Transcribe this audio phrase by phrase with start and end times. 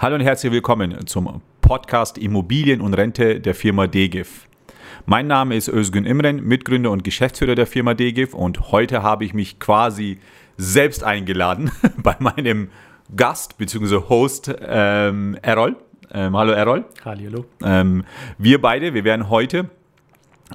[0.00, 4.46] Hallo und herzlich willkommen zum Podcast Immobilien und Rente der Firma DGIF.
[5.06, 9.34] Mein Name ist Özgün Imren, Mitgründer und Geschäftsführer der Firma DGIF und heute habe ich
[9.34, 10.20] mich quasi
[10.56, 12.68] selbst eingeladen bei meinem
[13.16, 14.08] Gast bzw.
[14.08, 15.74] Host ähm, Errol.
[16.12, 16.84] Ähm, hallo Errol.
[17.04, 17.46] Hallo.
[17.64, 18.04] Ähm,
[18.38, 19.68] wir beide, wir werden heute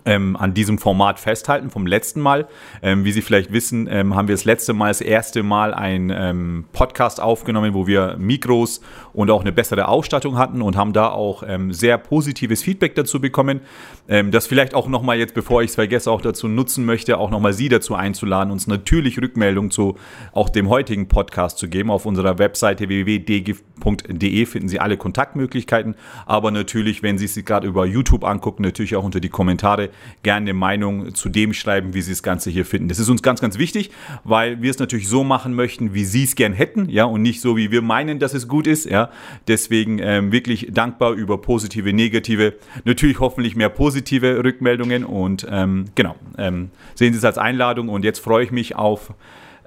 [0.05, 2.47] ähm, an diesem Format festhalten vom letzten Mal.
[2.81, 6.09] Ähm, wie Sie vielleicht wissen, ähm, haben wir das letzte Mal, das erste Mal ein
[6.09, 8.81] ähm, Podcast aufgenommen, wo wir Mikros
[9.13, 13.21] und auch eine bessere Ausstattung hatten und haben da auch ähm, sehr positives Feedback dazu
[13.21, 13.61] bekommen.
[14.07, 17.29] Ähm, das vielleicht auch nochmal jetzt, bevor ich es vergesse, auch dazu nutzen möchte, auch
[17.29, 19.95] nochmal Sie dazu einzuladen, uns natürlich Rückmeldung zu
[20.33, 21.89] auch dem heutigen Podcast zu geben.
[21.89, 27.85] Auf unserer Webseite www.dgif.de finden Sie alle Kontaktmöglichkeiten, aber natürlich, wenn Sie es gerade über
[27.85, 29.82] YouTube angucken, natürlich auch unter die Kommentare
[30.23, 32.89] gerne eine Meinung zu dem schreiben, wie Sie das Ganze hier finden.
[32.89, 33.91] Das ist uns ganz, ganz wichtig,
[34.23, 37.41] weil wir es natürlich so machen möchten, wie Sie es gern hätten, ja, und nicht
[37.41, 39.09] so, wie wir meinen, dass es gut ist, ja.
[39.47, 42.53] Deswegen ähm, wirklich dankbar über positive, negative,
[42.85, 48.03] natürlich hoffentlich mehr positive Rückmeldungen und ähm, genau, ähm, sehen Sie es als Einladung und
[48.03, 49.13] jetzt freue ich mich auf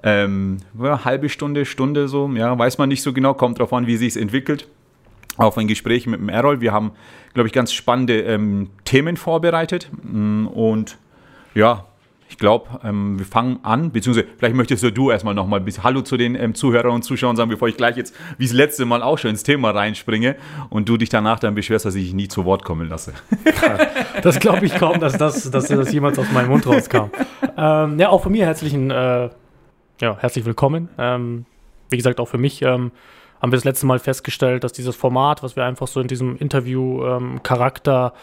[0.03, 3.87] ähm, ja, halbe Stunde, Stunde so, ja, weiß man nicht so genau, kommt darauf an,
[3.87, 4.67] wie sich es entwickelt
[5.37, 6.61] auf ein Gespräch mit dem Errol.
[6.61, 6.91] Wir haben,
[7.33, 10.97] glaube ich, ganz spannende ähm, Themen vorbereitet mm, und
[11.53, 11.85] ja,
[12.29, 16.01] ich glaube, ähm, wir fangen an, beziehungsweise vielleicht möchtest du erstmal nochmal ein bisschen Hallo
[16.01, 19.01] zu den ähm, Zuhörern und Zuschauern sagen, bevor ich gleich jetzt, wie das letzte Mal
[19.01, 20.35] auch schon ins Thema reinspringe
[20.69, 23.13] und du dich danach dann beschwerst, dass ich dich nie zu Wort kommen lasse.
[24.23, 27.11] Das glaube ich kaum, dass das, dass das jemals aus meinem Mund rauskam.
[27.55, 29.29] Ähm, ja, auch von mir herzlichen, äh,
[30.01, 30.89] ja, herzlich willkommen.
[30.97, 31.45] Ähm,
[31.89, 32.91] wie gesagt, auch für mich ähm,
[33.47, 36.35] haben wir das letzte Mal festgestellt, dass dieses Format, was wir einfach so in diesem
[36.35, 38.19] Interview-Charakter ähm,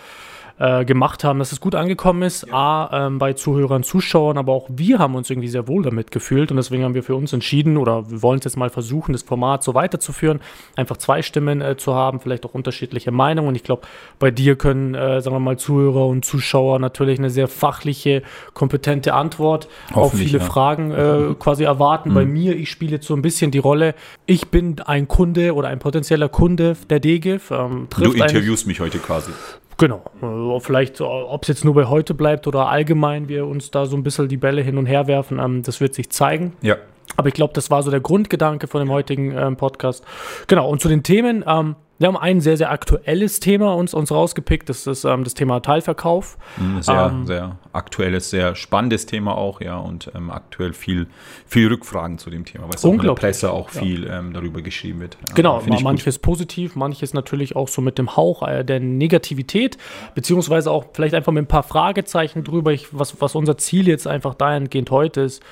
[0.59, 2.47] äh, gemacht haben, dass es gut angekommen ist.
[2.47, 2.55] Ja.
[2.55, 6.51] A, ähm, bei Zuhörern, Zuschauern, aber auch wir haben uns irgendwie sehr wohl damit gefühlt
[6.51, 9.23] und deswegen haben wir für uns entschieden oder wir wollen es jetzt mal versuchen, das
[9.23, 10.41] Format so weiterzuführen,
[10.77, 13.49] einfach zwei Stimmen äh, zu haben, vielleicht auch unterschiedliche Meinungen.
[13.49, 13.83] Und ich glaube,
[14.19, 19.15] bei dir können, äh, sagen wir mal, Zuhörer und Zuschauer natürlich eine sehr fachliche, kompetente
[19.15, 20.45] Antwort auf viele ja.
[20.45, 22.11] Fragen äh, quasi erwarten.
[22.11, 22.15] Mhm.
[22.15, 23.95] Bei mir, ich spiele jetzt so ein bisschen die Rolle,
[24.27, 27.51] ich bin ein Kunde oder ein potenzieller Kunde der DGIF.
[27.51, 29.33] Ähm, du interviewst mich heute quasi.
[29.79, 30.03] Genau.
[30.23, 33.97] Äh, vielleicht, ob es jetzt nur bei heute bleibt oder allgemein wir uns da so
[33.97, 36.53] ein bisschen die Bälle hin und her werfen, ähm, das wird sich zeigen.
[36.63, 36.77] Ja.
[37.17, 40.05] Aber ich glaube, das war so der Grundgedanke von dem heutigen ähm, Podcast.
[40.47, 44.11] Genau, und zu den Themen, ähm, wir haben ein sehr, sehr aktuelles Thema uns, uns
[44.11, 44.69] rausgepickt.
[44.69, 46.37] Das ist ähm, das Thema Teilverkauf.
[46.57, 49.79] Mhm, sehr, ähm, sehr aktuelles, sehr spannendes Thema auch, ja.
[49.79, 51.07] Und ähm, aktuell viel,
[51.47, 54.19] viel Rückfragen zu dem Thema, weil es auch in der Presse auch viel ja.
[54.19, 55.17] Ähm, darüber geschrieben wird.
[55.29, 56.23] Ja, genau, manches gut.
[56.23, 59.79] positiv, manches natürlich auch so mit dem Hauch äh, der Negativität,
[60.17, 62.73] beziehungsweise auch vielleicht einfach mit ein paar Fragezeichen drüber.
[62.73, 65.43] Ich, was, was unser Ziel jetzt einfach dahingehend heute ist,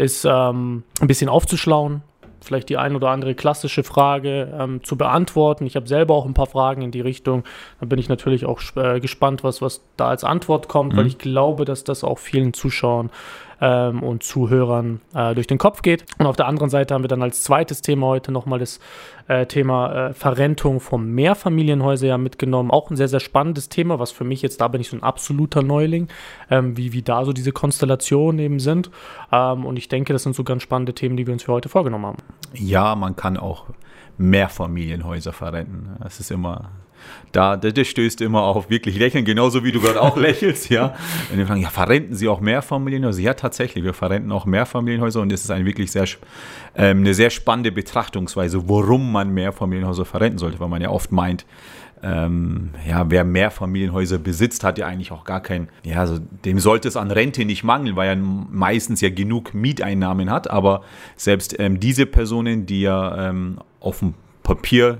[0.00, 2.02] ist ähm, ein bisschen aufzuschlauen,
[2.40, 5.66] vielleicht die ein oder andere klassische Frage ähm, zu beantworten.
[5.66, 7.44] Ich habe selber auch ein paar Fragen in die Richtung.
[7.80, 10.96] Da bin ich natürlich auch äh, gespannt, was, was da als Antwort kommt, mhm.
[10.96, 13.10] weil ich glaube, dass das auch vielen Zuschauern
[13.60, 16.04] ähm, und Zuhörern äh, durch den Kopf geht.
[16.18, 18.80] Und auf der anderen Seite haben wir dann als zweites Thema heute nochmal das
[19.28, 22.70] äh, Thema äh, Verrentung von Mehrfamilienhäusern ja mitgenommen.
[22.70, 25.02] Auch ein sehr, sehr spannendes Thema, was für mich jetzt, da bin ich so ein
[25.02, 26.08] absoluter Neuling,
[26.50, 28.90] ähm, wie, wie da so diese Konstellationen eben sind.
[29.32, 31.68] Ähm, und ich denke, das sind so ganz spannende Themen, die wir uns für heute
[31.68, 32.18] vorgenommen haben.
[32.54, 33.66] Ja, man kann auch
[34.18, 35.96] Mehrfamilienhäuser verrenten.
[36.00, 36.70] Das ist immer
[37.32, 40.94] da, das stößt immer auf wirklich Lächeln, genauso wie du gerade auch lächelst, ja.
[41.30, 43.20] Und wir fragen, ja, verrenten Sie auch Mehrfamilienhäuser?
[43.20, 46.06] Ja, tatsächlich, wir verrenten auch Mehrfamilienhäuser und es ist eine wirklich sehr,
[46.76, 51.44] ähm, eine sehr spannende Betrachtungsweise, warum man Mehrfamilienhäuser verrenten sollte, weil man ja oft meint,
[52.02, 56.88] ähm, ja, wer Mehrfamilienhäuser besitzt, hat ja eigentlich auch gar kein, ja, also dem sollte
[56.88, 60.82] es an Rente nicht mangeln, weil er meistens ja genug Mieteinnahmen hat, aber
[61.16, 64.98] selbst ähm, diese Personen, die ja ähm, auf dem Papier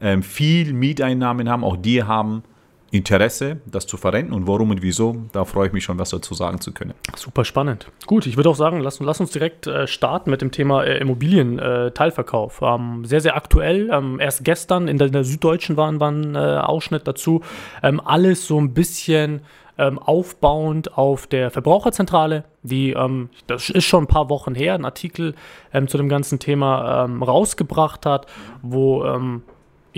[0.00, 2.42] ähm, viel Mieteinnahmen haben, auch die haben
[2.90, 6.32] Interesse, das zu verrenten und warum und wieso, da freue ich mich schon, was dazu
[6.32, 6.94] sagen zu können.
[7.16, 7.90] Super spannend.
[8.06, 10.98] Gut, ich würde auch sagen, lass, lass uns direkt äh, starten mit dem Thema äh,
[10.98, 12.62] Immobilien-Teilverkauf.
[12.62, 13.90] Äh, ähm, sehr, sehr aktuell.
[13.92, 17.42] Ähm, erst gestern in der, in der Süddeutschen war, war ein äh, Ausschnitt dazu.
[17.82, 19.42] Ähm, alles so ein bisschen
[19.76, 24.86] ähm, aufbauend auf der Verbraucherzentrale, die, ähm, das ist schon ein paar Wochen her, ein
[24.86, 25.34] Artikel
[25.74, 28.26] ähm, zu dem ganzen Thema rausgebracht hat,
[28.62, 29.04] wo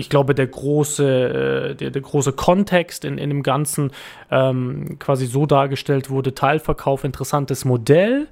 [0.01, 3.91] ich glaube, der große, äh, der, der, große Kontext in, in dem Ganzen
[4.29, 8.27] ähm, quasi so dargestellt wurde, Teilverkauf, interessantes Modell,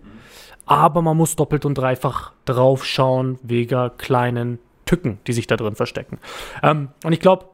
[0.65, 5.75] aber man muss doppelt und dreifach drauf schauen, wegen kleinen Tücken, die sich da drin
[5.75, 6.17] verstecken.
[6.63, 7.45] Ähm, und ich glaube,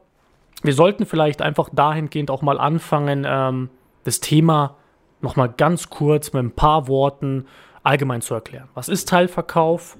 [0.62, 3.68] wir sollten vielleicht einfach dahingehend auch mal anfangen, ähm,
[4.04, 4.76] das Thema
[5.20, 7.46] nochmal ganz kurz mit ein paar Worten
[7.82, 8.68] allgemein zu erklären.
[8.74, 9.98] Was ist Teilverkauf?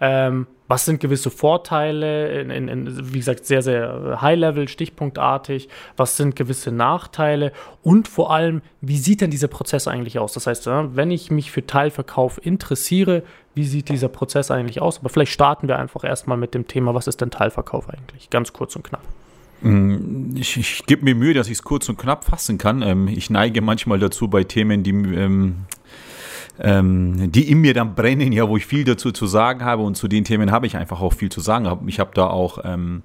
[0.00, 6.16] Ähm, was sind gewisse Vorteile, in, in, in, wie gesagt, sehr, sehr high-level, stichpunktartig, was
[6.16, 10.34] sind gewisse Nachteile und vor allem, wie sieht denn dieser Prozess eigentlich aus?
[10.34, 13.22] Das heißt, wenn ich mich für Teilverkauf interessiere,
[13.54, 15.00] wie sieht dieser Prozess eigentlich aus?
[15.00, 18.30] Aber vielleicht starten wir einfach erstmal mit dem Thema, was ist denn Teilverkauf eigentlich?
[18.30, 19.02] Ganz kurz und knapp.
[19.62, 22.82] Mm, ich, ich gebe mir Mühe, dass ich es kurz und knapp fassen kann.
[22.82, 25.64] Ähm, ich neige manchmal dazu bei Themen, die ähm,
[26.60, 29.96] ähm, die in mir dann brennen, ja, wo ich viel dazu zu sagen habe und
[29.96, 31.86] zu den Themen habe ich einfach auch viel zu sagen.
[31.88, 33.02] Ich habe da auch ähm,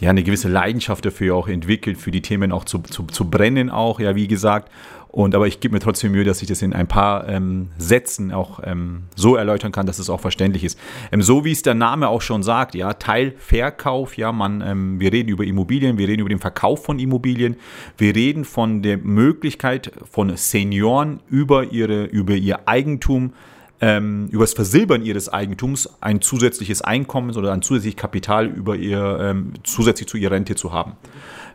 [0.00, 3.70] ja, eine gewisse Leidenschaft dafür auch entwickelt, für die Themen auch zu, zu, zu brennen
[3.70, 4.70] auch, ja, wie gesagt.
[5.14, 8.32] Und aber ich gebe mir trotzdem Mühe, dass ich das in ein paar ähm, Sätzen
[8.32, 10.76] auch ähm, so erläutern kann, dass es auch verständlich ist.
[11.12, 15.12] Ähm, so wie es der Name auch schon sagt, ja, Teilverkauf, ja, man, ähm, wir
[15.12, 17.54] reden über Immobilien, wir reden über den Verkauf von Immobilien,
[17.96, 23.34] wir reden von der Möglichkeit von Senioren über ihre, über ihr Eigentum
[23.80, 29.18] ähm, über das Versilbern ihres Eigentums ein zusätzliches Einkommen oder ein zusätzliches Kapital über ihr,
[29.20, 30.92] ähm, zusätzlich zu ihrer Rente zu haben.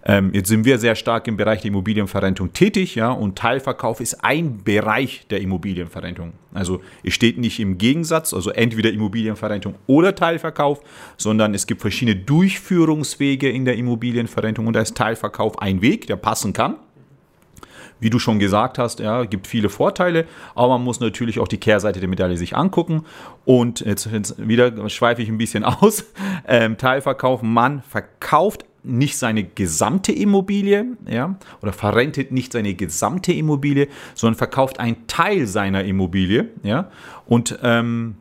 [0.06, 4.24] Ähm, jetzt sind wir sehr stark im Bereich der Immobilienverrentung tätig, ja, und Teilverkauf ist
[4.24, 6.34] ein Bereich der Immobilienverrentung.
[6.54, 10.80] Also es steht nicht im Gegensatz, also entweder Immobilienverrentung oder Teilverkauf,
[11.18, 16.16] sondern es gibt verschiedene Durchführungswege in der Immobilienverrentung und da ist Teilverkauf ein Weg, der
[16.16, 16.78] passen kann
[18.00, 20.26] wie du schon gesagt hast, ja, gibt viele Vorteile,
[20.56, 23.06] aber man muss natürlich auch die Kehrseite der Medaille sich angucken.
[23.46, 26.06] Und jetzt, jetzt wieder schweife ich ein bisschen aus.
[26.48, 33.88] Ähm, Teilverkauf, man verkauft nicht seine gesamte Immobilie, ja, oder verrentet nicht seine gesamte Immobilie,
[34.16, 36.90] sondern verkauft einen Teil seiner Immobilie, ja,
[37.26, 38.16] und ähm,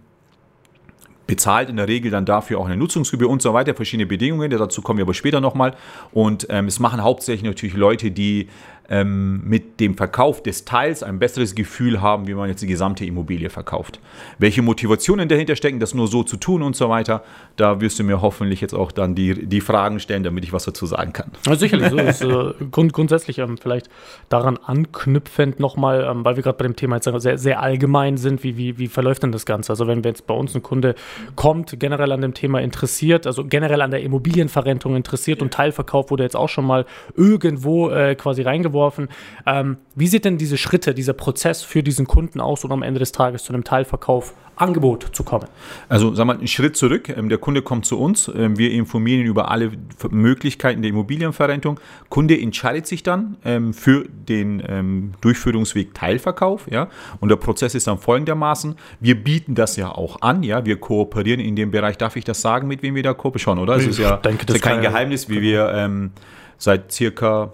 [1.29, 4.83] bezahlt in der Regel dann dafür auch eine Nutzungsgebühr und so weiter, verschiedene Bedingungen, dazu
[4.83, 5.77] kommen wir aber später nochmal.
[6.11, 8.49] Und ähm, es machen hauptsächlich natürlich Leute, die
[8.89, 13.05] ähm, mit dem Verkauf des Teils ein besseres Gefühl haben, wie man jetzt die gesamte
[13.05, 14.01] Immobilie verkauft.
[14.39, 17.23] Welche Motivationen dahinter stecken, das nur so zu tun und so weiter,
[17.57, 20.65] da wirst du mir hoffentlich jetzt auch dann die, die Fragen stellen, damit ich was
[20.65, 21.31] dazu sagen kann.
[21.47, 23.91] Ja, sicherlich, so ist, äh, grund, grundsätzlich ähm, vielleicht
[24.31, 28.43] daran anknüpfend nochmal, ähm, weil wir gerade bei dem Thema jetzt sehr, sehr allgemein sind,
[28.43, 29.73] wie, wie, wie verläuft denn das Ganze?
[29.73, 30.95] Also wenn jetzt bei uns ein Kunde
[31.37, 36.23] kommt, generell an dem Thema interessiert, also generell an der Immobilienverrentung interessiert und Teilverkauf wurde
[36.23, 39.09] jetzt auch schon mal irgendwo äh, quasi reingeworfen, geworfen.
[39.47, 43.01] Ähm, wie sieht denn diese Schritte, dieser Prozess für diesen Kunden aus, um am Ende
[43.01, 45.47] des Tages zu einem Teilverkauf Angebot zu kommen?
[45.89, 47.09] Also sagen wir mal einen Schritt zurück.
[47.09, 49.73] Ähm, der Kunde kommt zu uns, ähm, wir informieren ihn über alle
[50.11, 51.79] Möglichkeiten der Immobilienverrentung.
[52.09, 56.89] Kunde entscheidet sich dann ähm, für den Durchführungsweg Teilverkauf, ja.
[57.21, 60.65] Und der Prozess ist dann folgendermaßen: Wir bieten das ja auch an, ja.
[60.65, 61.97] Wir kooperieren in dem Bereich.
[61.99, 63.39] Darf ich das sagen, mit wem wir da kooperieren?
[63.39, 63.77] Schon, oder?
[63.77, 66.11] Es ist ja, denke, ist ja kein Geheimnis, wie wir ähm,
[66.59, 67.53] seit circa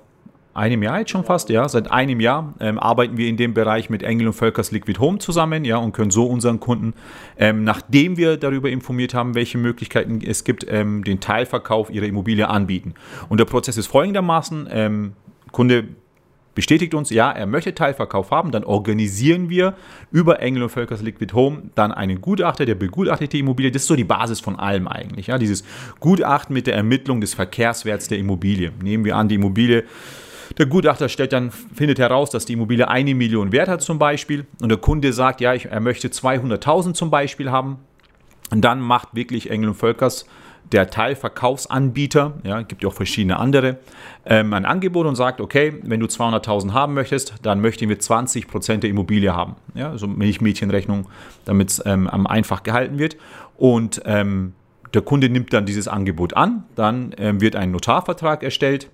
[0.54, 3.90] einem Jahr jetzt schon fast, ja, seit einem Jahr ähm, arbeiten wir in dem Bereich
[3.90, 6.94] mit Engel und Völkers Liquid Home zusammen, ja, und können so unseren Kunden,
[7.38, 12.48] ähm, nachdem wir darüber informiert haben, welche Möglichkeiten es gibt, ähm, den Teilverkauf ihrer Immobilie
[12.48, 12.94] anbieten.
[13.28, 15.12] Und der Prozess ist folgendermaßen, ähm,
[15.50, 15.88] Kunde
[16.54, 19.74] bestätigt uns, ja, er möchte Teilverkauf haben, dann organisieren wir
[20.12, 23.70] über Engel und Völkers Liquid Home dann einen Gutachter, der begutachtet die Immobilie.
[23.70, 25.28] Das ist so die Basis von allem eigentlich.
[25.28, 25.64] Ja, dieses
[26.00, 28.72] Gutachten mit der Ermittlung des Verkehrswerts der Immobilie.
[28.82, 29.84] Nehmen wir an, die Immobilie
[30.58, 34.46] der Gutachter stellt dann, findet heraus, dass die Immobilie eine Million Wert hat zum Beispiel
[34.60, 37.78] und der Kunde sagt, ja, ich, er möchte 200.000 zum Beispiel haben.
[38.50, 40.26] Und dann macht wirklich Engel und Völkers
[40.72, 43.78] der Teilverkaufsanbieter, ja, gibt ja auch verschiedene andere,
[44.24, 48.78] ähm, ein Angebot und sagt, okay, wenn du 200.000 haben möchtest, dann möchten wir 20%
[48.78, 49.56] der Immobilie haben.
[49.74, 51.08] Ja, also Milchmädchenrechnung,
[51.44, 53.16] damit es ähm, einfach gehalten wird.
[53.56, 54.54] Und ähm,
[54.94, 58.88] der Kunde nimmt dann dieses Angebot an, dann ähm, wird ein Notarvertrag erstellt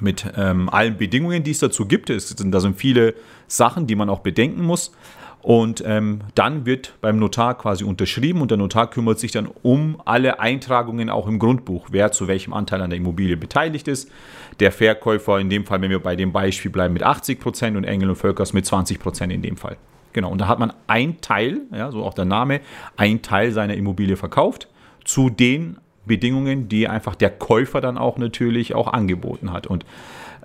[0.00, 2.10] mit ähm, allen Bedingungen, die es dazu gibt.
[2.10, 3.14] Es sind, da sind viele
[3.46, 4.92] Sachen, die man auch bedenken muss.
[5.40, 10.00] Und ähm, dann wird beim Notar quasi unterschrieben und der Notar kümmert sich dann um
[10.04, 14.10] alle Eintragungen auch im Grundbuch, wer zu welchem Anteil an der Immobilie beteiligt ist.
[14.58, 17.84] Der Verkäufer in dem Fall, wenn wir bei dem Beispiel bleiben, mit 80 Prozent und
[17.84, 19.76] Engel und Völkers mit 20 Prozent in dem Fall.
[20.12, 22.60] Genau, und da hat man ein Teil, ja, so auch der Name,
[22.96, 24.68] ein Teil seiner Immobilie verkauft
[25.04, 25.78] zu den
[26.08, 29.68] Bedingungen, die einfach der Käufer dann auch natürlich auch angeboten hat.
[29.68, 29.86] Und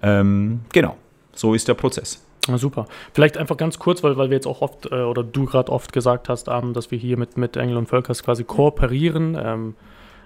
[0.04, 0.96] ähm, genau,
[1.34, 2.24] so ist der Prozess.
[2.48, 2.88] Ja, super.
[3.14, 5.94] Vielleicht einfach ganz kurz, weil, weil wir jetzt auch oft äh, oder du gerade oft
[5.94, 9.38] gesagt hast, ähm, dass wir hier mit, mit Engel und Völkers quasi kooperieren.
[9.42, 9.76] Ähm,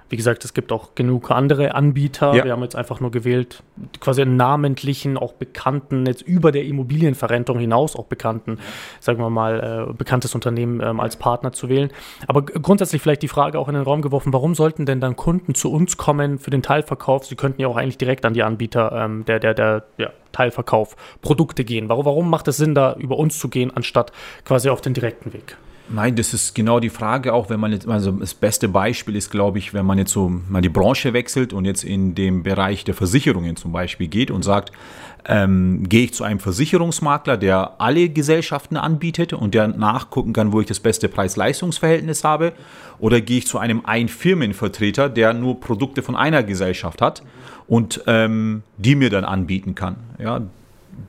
[0.10, 2.34] wie gesagt, es gibt auch genug andere Anbieter.
[2.34, 2.46] Ja.
[2.46, 3.64] Wir haben jetzt einfach nur gewählt,
[4.00, 8.60] quasi einen namentlichen, auch bekannten, jetzt über der Immobilienverrentung hinaus auch bekannten,
[9.00, 11.92] sagen wir mal, äh, bekanntes Unternehmen ähm, als Partner zu wählen.
[12.28, 15.56] Aber grundsätzlich vielleicht die Frage auch in den Raum geworfen, warum sollten denn dann Kunden
[15.56, 17.26] zu uns kommen für den Teilverkauf?
[17.26, 20.96] Sie könnten ja auch eigentlich direkt an die Anbieter ähm, der, der, der ja, Teilverkauf
[21.22, 21.90] Produkte gehen.
[21.90, 24.12] Warum, warum macht es Sinn, da über uns zu gehen, anstatt
[24.46, 25.58] quasi auf den direkten Weg?
[25.90, 29.32] Nein, das ist genau die Frage, auch wenn man jetzt, also das beste Beispiel ist,
[29.32, 32.84] glaube ich, wenn man jetzt so mal die Branche wechselt und jetzt in dem Bereich
[32.84, 34.74] der Versicherungen zum Beispiel geht und sagt,
[35.26, 40.60] ähm, gehe ich zu einem Versicherungsmakler, der alle Gesellschaften anbietet und der nachgucken kann, wo
[40.60, 42.54] ich das beste Preis-Leistungs-Verhältnis habe,
[43.00, 47.24] oder gehe ich zu einem Einfirmenvertreter, der nur Produkte von einer Gesellschaft hat
[47.68, 49.98] und ähm, die mir dann anbieten kann.
[50.20, 50.42] Ja,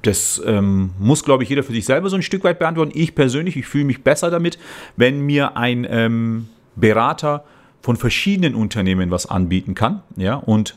[0.02, 2.92] das ähm, muss, glaube ich, jeder für sich selber so ein Stück weit beantworten.
[2.94, 4.58] Ich persönlich, ich fühle mich besser damit,
[4.96, 7.44] wenn mir ein ähm, Berater
[7.82, 10.02] von verschiedenen Unternehmen was anbieten kann.
[10.16, 10.76] Ja, und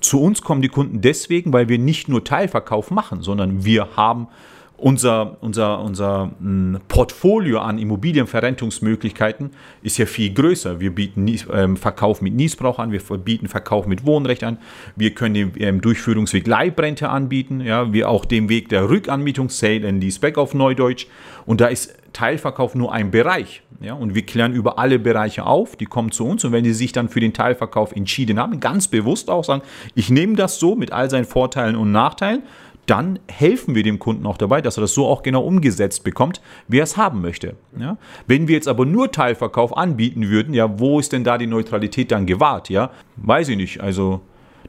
[0.00, 4.28] zu uns kommen die Kunden deswegen, weil wir nicht nur Teilverkauf machen, sondern wir haben
[4.78, 9.50] unser, unser, unser hm, Portfolio an Immobilienverrentungsmöglichkeiten
[9.82, 10.80] ist ja viel größer.
[10.80, 14.58] Wir bieten ähm, Verkauf mit Niesbrauch an, wir bieten Verkauf mit Wohnrecht an,
[14.94, 19.88] wir können den ähm, Durchführungsweg Leibrente anbieten, ja, wir auch den Weg der Rückanmietung, Sale
[19.88, 21.06] and Leaseback auf Neudeutsch.
[21.46, 23.62] Und da ist Teilverkauf nur ein Bereich.
[23.80, 26.72] Ja, und wir klären über alle Bereiche auf, die kommen zu uns und wenn die
[26.72, 29.60] sich dann für den Teilverkauf entschieden haben, ganz bewusst auch sagen,
[29.94, 32.42] ich nehme das so mit all seinen Vorteilen und Nachteilen,
[32.86, 36.40] dann helfen wir dem Kunden auch dabei, dass er das so auch genau umgesetzt bekommt,
[36.68, 37.56] wie er es haben möchte.
[37.78, 37.98] Ja?
[38.26, 42.10] Wenn wir jetzt aber nur Teilverkauf anbieten würden, ja, wo ist denn da die Neutralität
[42.12, 42.70] dann gewahrt?
[42.70, 43.80] Ja, weiß ich nicht.
[43.80, 44.20] Also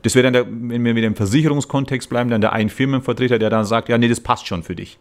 [0.01, 3.50] das wäre dann, der, wenn wir mit dem Versicherungskontext bleiben, dann der ein Firmenvertreter, der
[3.50, 4.97] dann sagt, ja, nee, das passt schon für dich.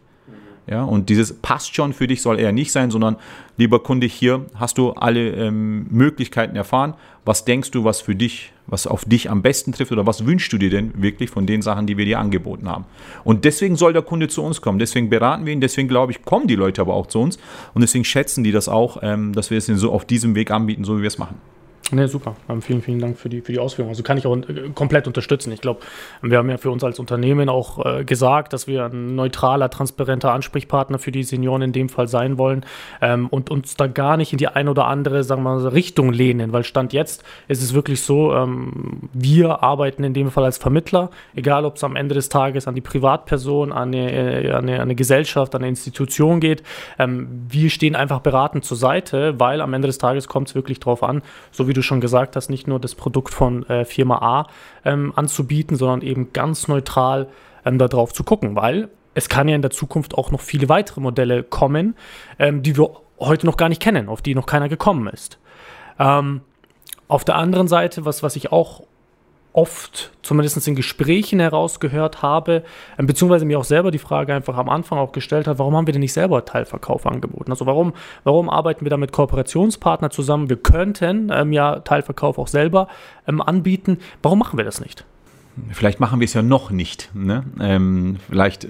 [0.69, 3.15] Ja, und dieses passt schon für dich soll eher nicht sein, sondern
[3.55, 6.93] lieber Kunde, hier hast du alle ähm, Möglichkeiten erfahren.
[7.23, 10.51] Was denkst du, was für dich, was auf dich am besten trifft oder was wünschst
[10.51, 12.83] du dir denn wirklich von den Sachen, die wir dir angeboten haben?
[13.23, 14.77] Und deswegen soll der Kunde zu uns kommen.
[14.77, 15.61] Deswegen beraten wir ihn.
[15.61, 17.37] Deswegen glaube ich, kommen die Leute aber auch zu uns.
[17.73, 20.83] Und deswegen schätzen die das auch, ähm, dass wir es so auf diesem Weg anbieten,
[20.83, 21.37] so wie wir es machen.
[21.89, 22.35] Ne, super.
[22.59, 23.89] vielen, vielen Dank für die, für die Ausführung.
[23.89, 25.53] Also kann ich auch äh, komplett unterstützen.
[25.53, 25.79] Ich glaube,
[26.21, 30.33] wir haben ja für uns als Unternehmen auch äh, gesagt, dass wir ein neutraler, transparenter
[30.33, 32.65] Ansprechpartner für die Senioren in dem Fall sein wollen
[33.01, 36.11] ähm, und uns da gar nicht in die eine oder andere, sagen wir mal, Richtung
[36.11, 40.57] lehnen, weil Stand jetzt ist es wirklich so, ähm, wir arbeiten in dem Fall als
[40.57, 44.67] Vermittler, egal ob es am Ende des Tages an die Privatperson, an eine, äh, an
[44.67, 46.63] eine, eine Gesellschaft, an eine Institution geht.
[46.99, 50.81] Ähm, wir stehen einfach beratend zur Seite, weil am Ende des Tages kommt es wirklich
[50.81, 54.17] drauf an, so wie du schon gesagt hast, nicht nur das Produkt von äh, Firma
[54.17, 54.47] A
[54.83, 57.27] ähm, anzubieten, sondern eben ganz neutral
[57.65, 61.01] ähm, darauf zu gucken, weil es kann ja in der Zukunft auch noch viele weitere
[61.01, 61.95] Modelle kommen,
[62.37, 65.39] ähm, die wir heute noch gar nicht kennen, auf die noch keiner gekommen ist.
[65.99, 66.41] Ähm,
[67.07, 68.83] auf der anderen Seite, was, was ich auch
[69.57, 72.63] oft, zumindest in Gesprächen herausgehört habe,
[72.97, 75.87] äh, beziehungsweise mir auch selber die Frage einfach am Anfang auch gestellt hat, warum haben
[75.87, 77.51] wir denn nicht selber Teilverkauf angeboten?
[77.51, 80.49] Also warum, warum arbeiten wir da mit Kooperationspartnern zusammen?
[80.49, 82.87] Wir könnten ähm, ja Teilverkauf auch selber
[83.27, 83.97] ähm, anbieten.
[84.21, 85.05] Warum machen wir das nicht?
[85.71, 87.09] Vielleicht machen wir es ja noch nicht.
[87.15, 87.43] Ne?
[87.59, 88.65] Ähm, vielleicht,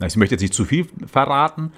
[0.00, 1.70] also ich möchte jetzt nicht zu viel verraten,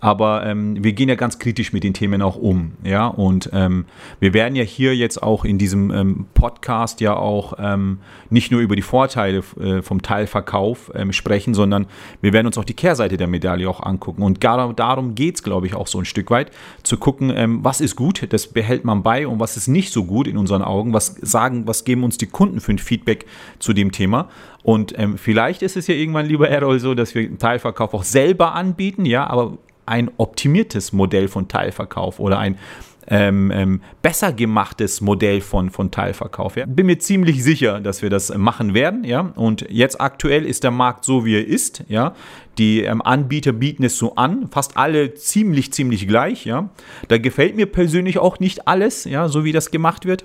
[0.00, 3.86] aber ähm, wir gehen ja ganz kritisch mit den Themen auch um, ja, und ähm,
[4.20, 8.60] wir werden ja hier jetzt auch in diesem ähm, Podcast ja auch ähm, nicht nur
[8.60, 11.86] über die Vorteile äh, vom Teilverkauf ähm, sprechen, sondern
[12.20, 14.22] wir werden uns auch die Kehrseite der Medaille auch angucken.
[14.22, 16.50] Und gar, darum geht es, glaube ich, auch so ein Stück weit,
[16.82, 20.04] zu gucken, ähm, was ist gut, das behält man bei und was ist nicht so
[20.04, 23.24] gut in unseren Augen, was sagen, was geben uns die Kunden für ein Feedback
[23.58, 24.28] zu dem Thema.
[24.62, 29.04] Und vielleicht ist es ja irgendwann, lieber Errol, so, dass wir Teilverkauf auch selber anbieten,
[29.04, 32.58] ja, aber ein optimiertes Modell von Teilverkauf oder ein
[33.06, 36.56] ähm, ähm, besser gemachtes Modell von, von Teilverkauf.
[36.56, 36.64] Ja.
[36.66, 39.04] Bin mir ziemlich sicher, dass wir das machen werden.
[39.04, 39.32] Ja.
[39.36, 41.84] Und jetzt aktuell ist der Markt so, wie er ist.
[41.88, 42.14] Ja.
[42.58, 46.44] Die ähm, Anbieter bieten es so an, fast alle ziemlich, ziemlich gleich.
[46.46, 46.70] Ja.
[47.08, 50.24] Da gefällt mir persönlich auch nicht alles, ja, so wie das gemacht wird.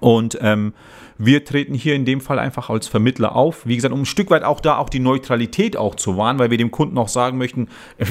[0.00, 0.72] Und ähm,
[1.18, 3.66] wir treten hier in dem Fall einfach als Vermittler auf.
[3.66, 6.50] Wie gesagt, um ein Stück weit auch da auch die Neutralität auch zu wahren, weil
[6.50, 8.04] wir dem Kunden auch sagen möchten, äh,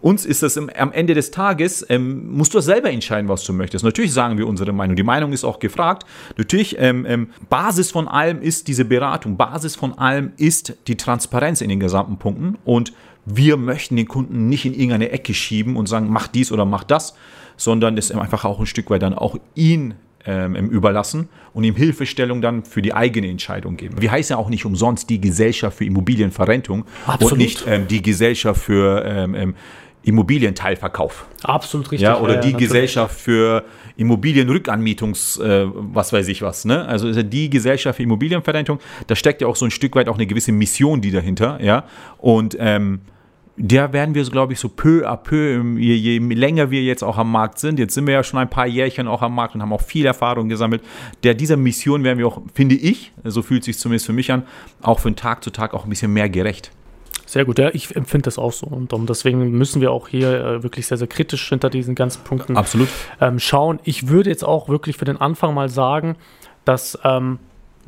[0.00, 3.52] uns ist das im, am Ende des Tages, ähm, musst du selber entscheiden, was du
[3.52, 3.84] möchtest.
[3.84, 4.96] Natürlich sagen wir unsere Meinung.
[4.96, 6.06] Die Meinung ist auch gefragt.
[6.36, 9.36] Natürlich, ähm, ähm, Basis von allem ist diese Beratung.
[9.36, 12.56] Basis von allem ist die Transparenz in den gesamten Punkten.
[12.64, 12.92] Und
[13.26, 16.84] wir möchten den Kunden nicht in irgendeine Ecke schieben und sagen, mach dies oder mach
[16.84, 17.14] das,
[17.58, 19.94] sondern es einfach auch ein Stück weit dann auch ihn
[20.26, 24.00] ähm, überlassen und ihm Hilfestellung dann für die eigene Entscheidung geben.
[24.00, 27.32] Wir heißen ja auch nicht umsonst die Gesellschaft für Immobilienverrentung Absolut.
[27.32, 29.54] und nicht ähm, die Gesellschaft für ähm, ähm
[30.02, 31.26] Immobilienteilverkauf.
[31.42, 32.00] Absolut richtig.
[32.00, 32.68] Ja, oder ja, die natürlich.
[32.68, 33.64] Gesellschaft für
[33.96, 36.64] Immobilienrückanmietungs, äh, was weiß ich was.
[36.64, 36.86] Ne?
[36.86, 38.78] Also ist ja die Gesellschaft für Immobilienverrentung.
[39.06, 41.58] Da steckt ja auch so ein Stück weit auch eine gewisse Mission, die dahinter.
[41.62, 41.84] Ja,
[42.16, 43.00] und ähm,
[43.58, 47.18] der werden wir, glaube ich, so peu à peu, je, je, länger wir jetzt auch
[47.18, 49.62] am Markt sind, jetzt sind wir ja schon ein paar Jährchen auch am Markt und
[49.62, 50.82] haben auch viel Erfahrung gesammelt,
[51.24, 54.44] der dieser Mission werden wir auch, finde ich, so fühlt sich zumindest für mich an,
[54.80, 56.70] auch von Tag zu Tag auch ein bisschen mehr gerecht.
[57.26, 58.66] Sehr gut, ja, ich empfinde das auch so.
[58.66, 62.24] Und um, deswegen müssen wir auch hier äh, wirklich sehr, sehr kritisch hinter diesen ganzen
[62.24, 62.88] Punkten Absolut.
[63.20, 63.80] Ähm, schauen.
[63.84, 66.16] Ich würde jetzt auch wirklich für den Anfang mal sagen,
[66.64, 67.38] dass ähm,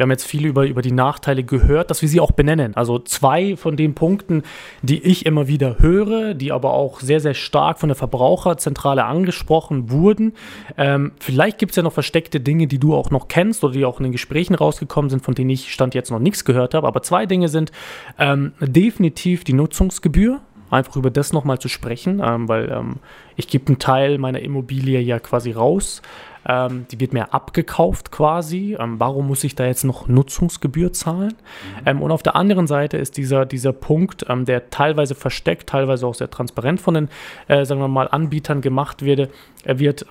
[0.01, 2.75] wir haben jetzt viel über, über die Nachteile gehört, dass wir sie auch benennen.
[2.75, 4.45] Also zwei von den Punkten,
[4.81, 9.91] die ich immer wieder höre, die aber auch sehr, sehr stark von der Verbraucherzentrale angesprochen
[9.91, 10.33] wurden.
[10.79, 13.85] Ähm, vielleicht gibt es ja noch versteckte Dinge, die du auch noch kennst oder die
[13.85, 16.87] auch in den Gesprächen rausgekommen sind, von denen ich Stand jetzt noch nichts gehört habe.
[16.87, 17.71] Aber zwei Dinge sind
[18.19, 20.41] ähm, definitiv die Nutzungsgebühr
[20.71, 22.97] einfach über das nochmal zu sprechen, ähm, weil ähm,
[23.37, 26.01] ich gebe einen Teil meiner Immobilie ja quasi raus.
[26.47, 28.77] Ähm, die wird mir abgekauft quasi.
[28.79, 31.35] Ähm, warum muss ich da jetzt noch Nutzungsgebühr zahlen?
[31.35, 31.87] Mhm.
[31.87, 36.07] Ähm, und auf der anderen Seite ist dieser, dieser Punkt, ähm, der teilweise versteckt, teilweise
[36.07, 37.09] auch sehr transparent von den,
[37.49, 39.31] äh, sagen wir mal, Anbietern gemacht wird,
[39.65, 40.07] äh, wird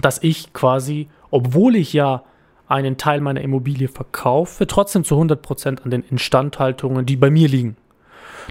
[0.00, 2.22] dass ich quasi, obwohl ich ja
[2.72, 7.76] einen Teil meiner Immobilie verkaufe, trotzdem zu 100% an den Instandhaltungen, die bei mir liegen,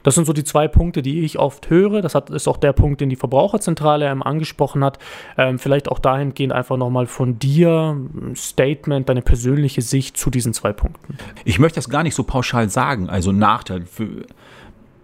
[0.04, 2.02] das sind so die zwei Punkte, die ich oft höre.
[2.02, 5.00] Das hat, ist auch der Punkt, den die Verbraucherzentrale ähm, angesprochen hat.
[5.38, 10.54] Ähm, vielleicht auch dahingehend einfach nochmal von dir ein Statement, deine persönliche Sicht zu diesen
[10.54, 11.18] zwei Punkten.
[11.46, 13.10] Ich möchte das gar nicht so pauschal sagen.
[13.10, 14.26] Also Nachteil für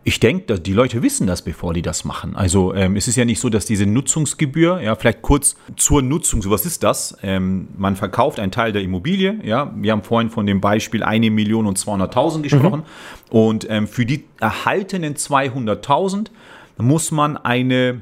[0.08, 2.34] ich denke, die Leute wissen das, bevor die das machen.
[2.34, 6.42] Also ähm, es ist ja nicht so, dass diese Nutzungsgebühr, ja, vielleicht kurz zur Nutzung,
[6.42, 7.18] so was ist das?
[7.24, 11.30] Ähm, man verkauft einen Teil der Immobilie, ja, wir haben vorhin von dem Beispiel eine
[11.30, 13.38] Million und 200.000 gesprochen mhm.
[13.38, 16.28] und ähm, für die erhaltenen 200.000
[16.78, 18.02] muss man eine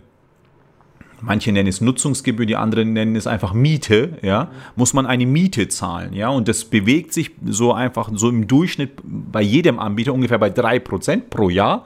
[1.21, 5.67] manche nennen es Nutzungsgebühr, die anderen nennen es einfach Miete, ja, muss man eine Miete
[5.67, 10.39] zahlen, ja, und das bewegt sich so einfach so im Durchschnitt bei jedem Anbieter ungefähr
[10.39, 11.85] bei 3% pro Jahr.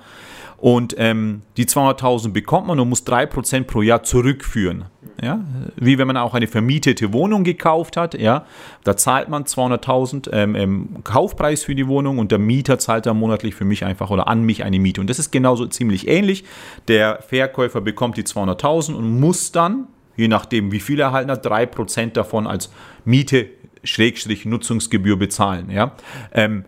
[0.60, 4.86] Und ähm, die 200.000 bekommt man und muss 3% pro Jahr zurückführen.
[5.22, 5.40] Ja?
[5.76, 8.14] Wie wenn man auch eine vermietete Wohnung gekauft hat.
[8.14, 8.46] Ja?
[8.84, 13.18] Da zahlt man 200.000 ähm, ähm, Kaufpreis für die Wohnung und der Mieter zahlt dann
[13.18, 15.02] monatlich für mich einfach oder an mich eine Miete.
[15.02, 16.44] Und das ist genauso ziemlich ähnlich.
[16.88, 19.88] Der Verkäufer bekommt die 200.000 und muss dann,
[20.18, 22.72] je nachdem wie viel er erhalten hat, 3% davon als
[23.06, 23.48] Miete
[23.84, 25.70] Schrägstrich Nutzungsgebühr bezahlen.
[25.72, 25.94] Ja?
[26.34, 26.66] Ähm,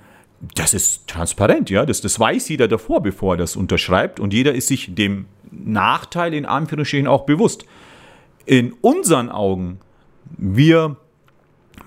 [0.55, 1.85] das ist transparent, ja.
[1.85, 4.19] Das, das weiß jeder davor, bevor er das unterschreibt.
[4.19, 7.65] Und jeder ist sich dem Nachteil in Anführungsstrichen auch bewusst.
[8.45, 9.79] In unseren Augen,
[10.37, 10.97] wir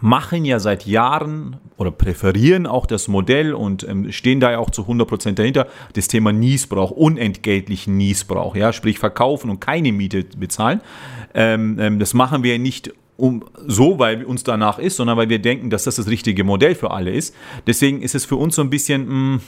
[0.01, 4.71] machen ja seit Jahren oder präferieren auch das Modell und ähm, stehen da ja auch
[4.71, 10.81] zu 100% dahinter, das Thema Niesbrauch, unentgeltlichen Niesbrauch, ja, sprich verkaufen und keine Miete bezahlen.
[11.35, 15.39] Ähm, ähm, das machen wir nicht um, so, weil uns danach ist, sondern weil wir
[15.39, 17.35] denken, dass das das richtige Modell für alle ist.
[17.67, 19.41] Deswegen ist es für uns so ein bisschen mh, mm,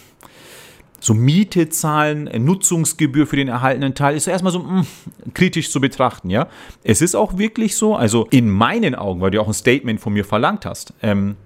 [0.98, 4.86] so Miete zahlen, Nutzungsgebühr für den erhaltenen Teil, ist erstmal so mh, mm,
[5.34, 6.30] kritisch zu betrachten.
[6.30, 6.48] Ja,
[6.84, 10.12] es ist auch wirklich so, also in meinen Augen, weil du auch ein Statement von
[10.12, 10.94] mir verlangt hast.
[11.02, 11.36] Ähm,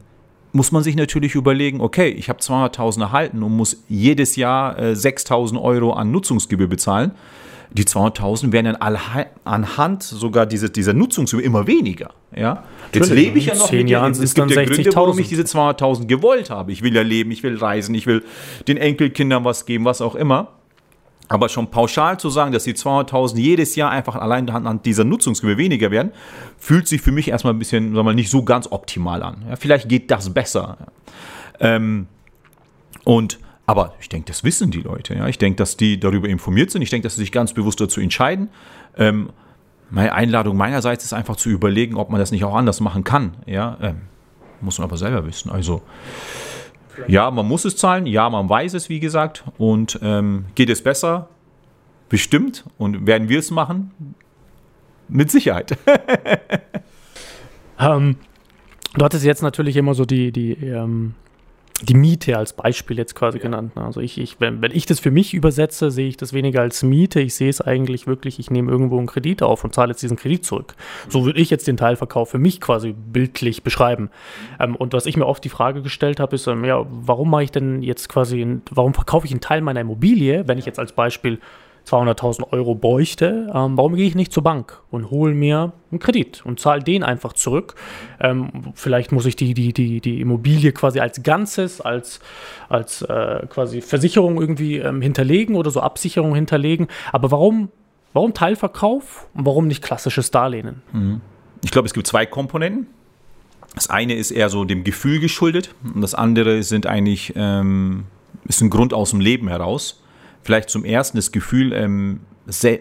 [0.52, 4.92] muss man sich natürlich überlegen, okay, ich habe 200.000 erhalten und muss jedes Jahr äh,
[4.92, 7.12] 6.000 Euro an Nutzungsgebühr bezahlen
[7.72, 12.10] die 200.000 werden dann anhand sogar diese, dieser Nutzungsgebühr immer weniger.
[12.34, 12.64] Ja?
[12.92, 16.06] Jetzt lebe ich ja noch mit Jahren Es gibt ja Gründe, warum ich diese 200.000
[16.06, 16.72] gewollt habe.
[16.72, 18.24] Ich will ja leben, ich will reisen, ich will
[18.66, 20.48] den Enkelkindern was geben, was auch immer.
[21.28, 25.58] Aber schon pauschal zu sagen, dass die 200.000 jedes Jahr einfach allein anhand dieser Nutzungsgebühr
[25.58, 26.10] weniger werden,
[26.58, 29.44] fühlt sich für mich erstmal ein bisschen, sagen wir mal, nicht so ganz optimal an.
[29.48, 30.76] Ja, vielleicht geht das besser.
[31.60, 32.08] Ähm,
[33.04, 33.38] und
[33.70, 35.14] aber ich denke, das wissen die Leute.
[35.14, 35.28] Ja?
[35.28, 36.82] Ich denke, dass die darüber informiert sind.
[36.82, 38.48] Ich denke, dass sie sich ganz bewusst dazu entscheiden.
[38.96, 39.30] Ähm,
[39.90, 43.36] meine Einladung meinerseits ist einfach zu überlegen, ob man das nicht auch anders machen kann.
[43.46, 43.78] Ja?
[43.80, 44.00] Ähm,
[44.60, 45.52] muss man aber selber wissen.
[45.52, 45.82] Also
[47.06, 48.06] ja, man muss es zahlen.
[48.06, 49.44] Ja, man weiß es, wie gesagt.
[49.56, 51.28] Und ähm, geht es besser?
[52.08, 52.64] Bestimmt.
[52.76, 53.92] Und werden wir es machen?
[55.06, 55.78] Mit Sicherheit.
[57.78, 58.16] ähm,
[58.94, 61.14] du hattest jetzt natürlich immer so die, die ähm,
[61.82, 63.42] die Miete als Beispiel jetzt quasi ja.
[63.42, 63.76] genannt.
[63.76, 63.84] Ne?
[63.84, 66.82] Also ich, ich, wenn, wenn ich das für mich übersetze, sehe ich das weniger als
[66.82, 67.20] Miete.
[67.20, 70.16] Ich sehe es eigentlich wirklich, ich nehme irgendwo einen Kredit auf und zahle jetzt diesen
[70.16, 70.74] Kredit zurück.
[71.08, 74.10] So würde ich jetzt den Teilverkauf für mich quasi bildlich beschreiben.
[74.58, 77.44] Ähm, und was ich mir oft die Frage gestellt habe, ist, ähm, ja, warum mache
[77.44, 80.92] ich denn jetzt quasi, warum verkaufe ich einen Teil meiner Immobilie, wenn ich jetzt als
[80.92, 81.38] Beispiel
[81.90, 86.44] 200.000 Euro bräuchte, ähm, warum gehe ich nicht zur Bank und hole mir einen Kredit
[86.44, 87.74] und zahle den einfach zurück?
[88.20, 92.20] Ähm, vielleicht muss ich die, die, die, die Immobilie quasi als Ganzes, als,
[92.68, 96.88] als äh, quasi Versicherung irgendwie ähm, hinterlegen oder so Absicherung hinterlegen.
[97.12, 97.70] Aber warum,
[98.12, 100.82] warum Teilverkauf und warum nicht klassisches Darlehen?
[100.92, 101.20] Mhm.
[101.62, 102.86] Ich glaube, es gibt zwei Komponenten.
[103.74, 108.04] Das eine ist eher so dem Gefühl geschuldet und das andere sind eigentlich, ähm,
[108.44, 109.99] ist ein Grund aus dem Leben heraus
[110.42, 112.20] vielleicht zum ersten das Gefühl, ähm,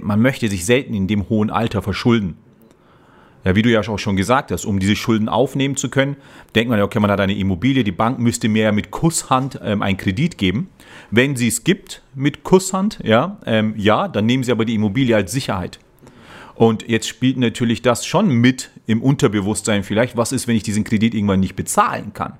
[0.02, 2.38] man möchte sich selten in dem hohen Alter verschulden.
[3.46, 6.18] Ja, wie du ja auch schon gesagt hast, um diese Schulden aufnehmen zu können,
[6.56, 9.60] denkt man ja, okay, man hat eine Immobilie, die Bank müsste mir ja mit Kusshand
[9.64, 10.70] ähm, einen Kredit geben.
[11.10, 15.16] Wenn sie es gibt mit Kusshand, ja, ähm, ja, dann nehmen sie aber die Immobilie
[15.16, 15.80] als Sicherheit.
[16.56, 20.84] Und jetzt spielt natürlich das schon mit im Unterbewusstsein vielleicht, was ist, wenn ich diesen
[20.84, 22.34] Kredit irgendwann nicht bezahlen kann?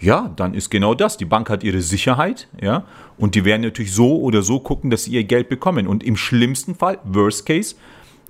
[0.00, 1.16] Ja, dann ist genau das.
[1.16, 2.84] Die Bank hat ihre Sicherheit, ja,
[3.16, 5.86] und die werden natürlich so oder so gucken, dass sie ihr Geld bekommen.
[5.86, 7.76] Und im schlimmsten Fall, Worst Case,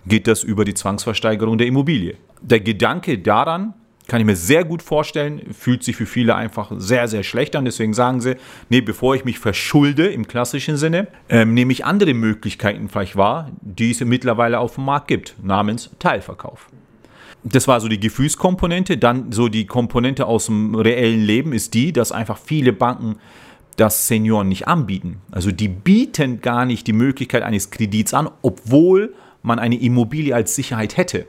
[0.07, 2.17] geht das über die Zwangsversteigerung der Immobilie.
[2.43, 3.75] Der Gedanke daran,
[4.07, 7.65] kann ich mir sehr gut vorstellen, fühlt sich für viele einfach sehr, sehr schlecht an.
[7.65, 8.37] Deswegen sagen sie,
[8.69, 13.51] nee, bevor ich mich verschulde im klassischen Sinne, ähm, nehme ich andere Möglichkeiten vielleicht wahr,
[13.63, 16.69] die es mittlerweile auf dem Markt gibt, namens Teilverkauf.
[17.45, 18.97] Das war so die Gefühlskomponente.
[18.97, 23.17] Dann so die Komponente aus dem reellen Leben ist die, dass einfach viele Banken
[23.77, 25.21] das Senioren nicht anbieten.
[25.31, 30.55] Also die bieten gar nicht die Möglichkeit eines Kredits an, obwohl man eine Immobilie als
[30.55, 31.27] Sicherheit hätte.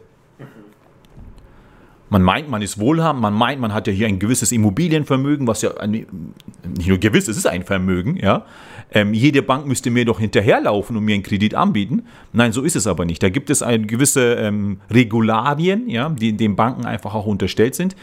[2.09, 5.63] Man meint, man ist wohlhabend, man meint, man hat ja hier ein gewisses Immobilienvermögen, was
[5.63, 8.45] ja ein, nicht nur gewiss, es ist ein Vermögen, ja.
[8.91, 12.03] Ähm, jede Bank müsste mir doch hinterherlaufen und mir einen Kredit anbieten.
[12.31, 13.23] Nein, so ist es aber nicht.
[13.23, 17.95] Da gibt es eine gewisse ähm, Regularien, ja, die den Banken einfach auch unterstellt sind,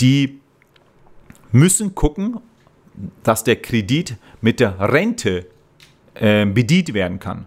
[0.00, 0.40] die
[1.52, 2.38] müssen gucken,
[3.22, 5.46] dass der Kredit mit der Rente
[6.14, 7.46] äh, bedient werden kann.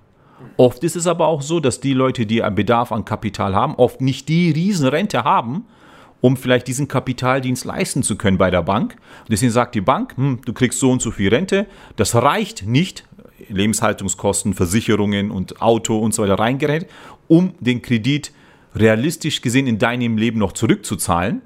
[0.55, 3.75] Oft ist es aber auch so, dass die Leute, die einen Bedarf an Kapital haben,
[3.75, 5.65] oft nicht die Riesenrente haben,
[6.21, 8.93] um vielleicht diesen Kapitaldienst leisten zu können bei der Bank.
[9.21, 12.65] Und deswegen sagt die Bank, hm, du kriegst so und so viel Rente, das reicht
[12.65, 13.05] nicht,
[13.49, 16.87] Lebenshaltungskosten, Versicherungen und Auto und so weiter reingerät,
[17.27, 18.31] um den Kredit
[18.75, 21.41] realistisch gesehen in deinem Leben noch zurückzuzahlen.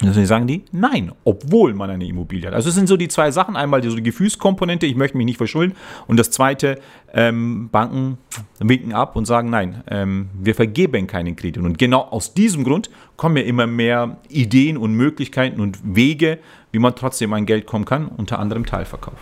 [0.00, 2.54] Deswegen sagen die, nein, obwohl man eine Immobilie hat.
[2.54, 3.56] Also es sind so die zwei Sachen.
[3.56, 5.74] Einmal die, so die Gefühlskomponente, ich möchte mich nicht verschulden.
[6.06, 6.78] Und das zweite,
[7.12, 8.18] ähm, Banken
[8.60, 11.62] winken ab und sagen, nein, ähm, wir vergeben keinen Kredit.
[11.62, 16.38] Und genau aus diesem Grund kommen ja immer mehr Ideen und Möglichkeiten und Wege,
[16.70, 19.18] wie man trotzdem an Geld kommen kann, unter anderem Teilverkauf.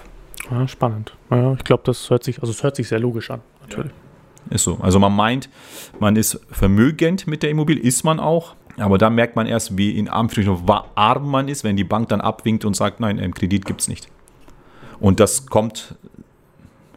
[0.51, 1.15] Ja, spannend.
[1.31, 3.93] Ja, ich glaube, das hört sich, also es hört sich sehr logisch an, natürlich.
[3.93, 4.55] Ja.
[4.55, 4.79] Ist so.
[4.81, 5.49] Also man meint,
[5.99, 8.55] man ist vermögend mit der Immobilie, ist man auch.
[8.79, 12.21] Aber da merkt man erst, wie in Anführungsstrichen arm man ist, wenn die Bank dann
[12.21, 14.09] abwinkt und sagt, nein, einen Kredit gibt es nicht.
[15.01, 15.95] Und das kommt,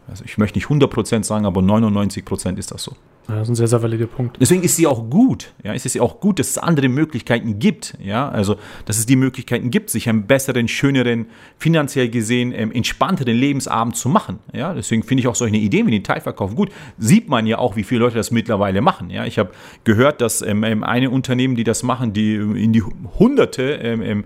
[0.07, 2.95] also ich möchte nicht 100% sagen, aber 99% ist das so.
[3.29, 4.37] Ja, das ist ein sehr, sehr valider Punkt.
[4.41, 5.53] Deswegen ist sie auch gut.
[5.63, 7.95] Ja, ist es ja auch gut, dass es andere Möglichkeiten gibt.
[8.01, 11.27] Ja, also, dass es die Möglichkeiten gibt, sich einen besseren, schöneren,
[11.59, 14.39] finanziell gesehen ähm, entspannteren Lebensabend zu machen.
[14.51, 16.71] Ja, deswegen finde ich auch solche Ideen wie den Teilverkauf gut.
[16.97, 19.11] Sieht man ja auch, wie viele Leute das mittlerweile machen.
[19.11, 19.51] Ja, ich habe
[19.83, 24.25] gehört, dass ähm, ähm eine Unternehmen, die das machen, die in die Hunderte ähm,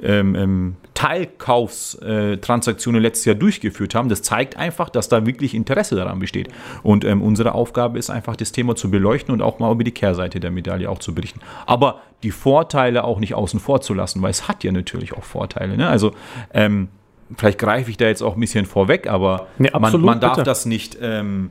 [0.00, 4.08] ähm, ähm Teilkaufstransaktionen letztes Jahr durchgeführt haben.
[4.08, 6.48] Das zeigt einfach, dass da wirklich Interesse daran besteht.
[6.82, 9.92] Und ähm, unsere Aufgabe ist einfach, das Thema zu beleuchten und auch mal über die
[9.92, 11.38] Kehrseite der Medaille auch zu berichten.
[11.66, 15.22] Aber die Vorteile auch nicht außen vor zu lassen, weil es hat ja natürlich auch
[15.22, 15.76] Vorteile.
[15.76, 15.88] Ne?
[15.88, 16.14] Also
[16.52, 16.88] ähm,
[17.36, 20.32] vielleicht greife ich da jetzt auch ein bisschen vorweg, aber nee, absolut, man, man, darf
[20.32, 20.46] bitte.
[20.46, 21.50] das nicht ähm,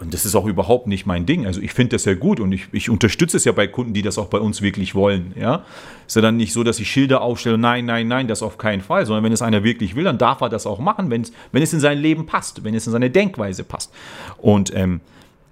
[0.00, 1.44] und das ist auch überhaupt nicht mein Ding.
[1.44, 4.02] Also ich finde das ja gut und ich, ich unterstütze es ja bei Kunden, die
[4.02, 5.32] das auch bei uns wirklich wollen.
[5.38, 5.64] Ja?
[6.06, 8.80] Ist ja dann nicht so, dass ich Schilder aufstelle, nein, nein, nein, das auf keinen
[8.80, 11.32] Fall, sondern wenn es einer wirklich will, dann darf er das auch machen, wenn es,
[11.50, 13.92] wenn es in sein Leben passt, wenn es in seine Denkweise passt.
[14.36, 15.00] Und ähm,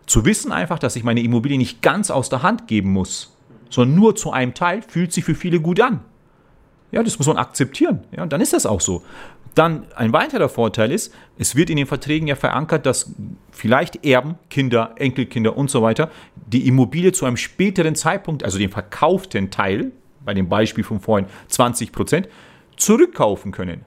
[0.07, 3.37] zu wissen einfach, dass ich meine Immobilie nicht ganz aus der Hand geben muss,
[3.69, 6.01] sondern nur zu einem Teil, fühlt sich für viele gut an.
[6.93, 8.05] Ja, das muss man akzeptieren.
[8.17, 9.03] Ja, und dann ist das auch so.
[9.57, 13.14] Dann ein weiterer Vorteil ist, es wird in den Verträgen ja verankert, dass
[13.51, 16.11] vielleicht Erben, Kinder, Enkelkinder und so weiter
[16.47, 19.92] die Immobilie zu einem späteren Zeitpunkt, also den verkauften Teil,
[20.27, 22.29] bei dem Beispiel von vorhin 20 Prozent,
[22.77, 23.87] zurückkaufen können.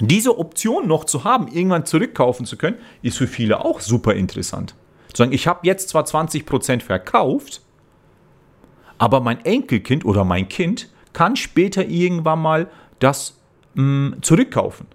[0.00, 4.74] Diese Option noch zu haben, irgendwann zurückkaufen zu können, ist für viele auch super interessant.
[5.12, 7.60] Zu sagen, ich habe jetzt zwar 20 Prozent verkauft,
[8.96, 13.41] aber mein Enkelkind oder mein Kind kann später irgendwann mal das
[13.74, 14.86] mh, zurückkaufen.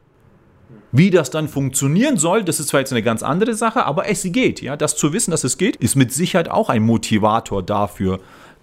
[0.92, 4.24] Wie das dann funktionieren soll, das ist zwar jetzt eine ganz andere Sache, aber es
[4.24, 4.62] geht.
[4.62, 4.78] Ja?
[4.78, 8.20] Das zu wissen, dass es geht, ist mit Sicherheit auch ein Motivator dafür,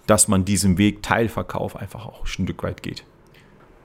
[0.06, 3.04] dass man diesen Weg Teilverkauf einfach auch ein Stück weit geht.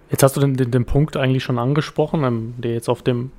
[0.09, 3.31] Jetzt hast du den, den, den Punkt eigentlich schon angesprochen, ähm, der jetzt auf dem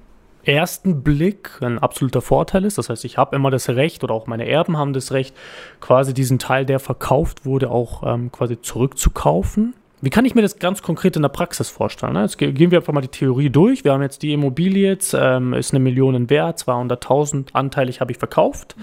[0.45, 2.79] ersten Blick ein absoluter Vorteil ist.
[2.79, 5.37] Das heißt, ich habe immer das Recht oder auch meine Erben haben das Recht,
[5.81, 9.75] quasi diesen Teil, der verkauft wurde, auch ähm, quasi zurückzukaufen.
[10.03, 12.15] Wie kann ich mir das ganz konkret in der Praxis vorstellen?
[12.15, 12.23] Ne?
[12.23, 13.85] Jetzt gehen wir einfach mal die Theorie durch.
[13.85, 18.19] Wir haben jetzt die Immobilie, jetzt ähm, ist eine Million wert, 200.000 anteilig habe ich
[18.19, 18.77] verkauft.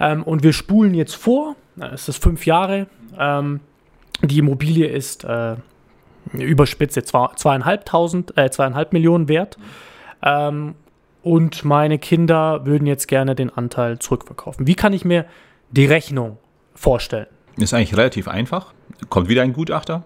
[0.00, 3.60] Ähm, und wir spulen jetzt vor, es ist fünf Jahre, ähm,
[4.22, 5.56] die Immobilie ist äh,
[6.32, 9.56] überspitzt jetzt zweieinhalbtausend, äh, zweieinhalb Millionen wert.
[10.22, 10.74] Mhm.
[11.22, 14.66] und meine Kinder würden jetzt gerne den Anteil zurückverkaufen.
[14.66, 15.24] Wie kann ich mir
[15.70, 16.36] die Rechnung
[16.74, 17.26] vorstellen?
[17.56, 18.74] Ist eigentlich relativ einfach.
[19.08, 20.04] Kommt wieder ein Gutachter,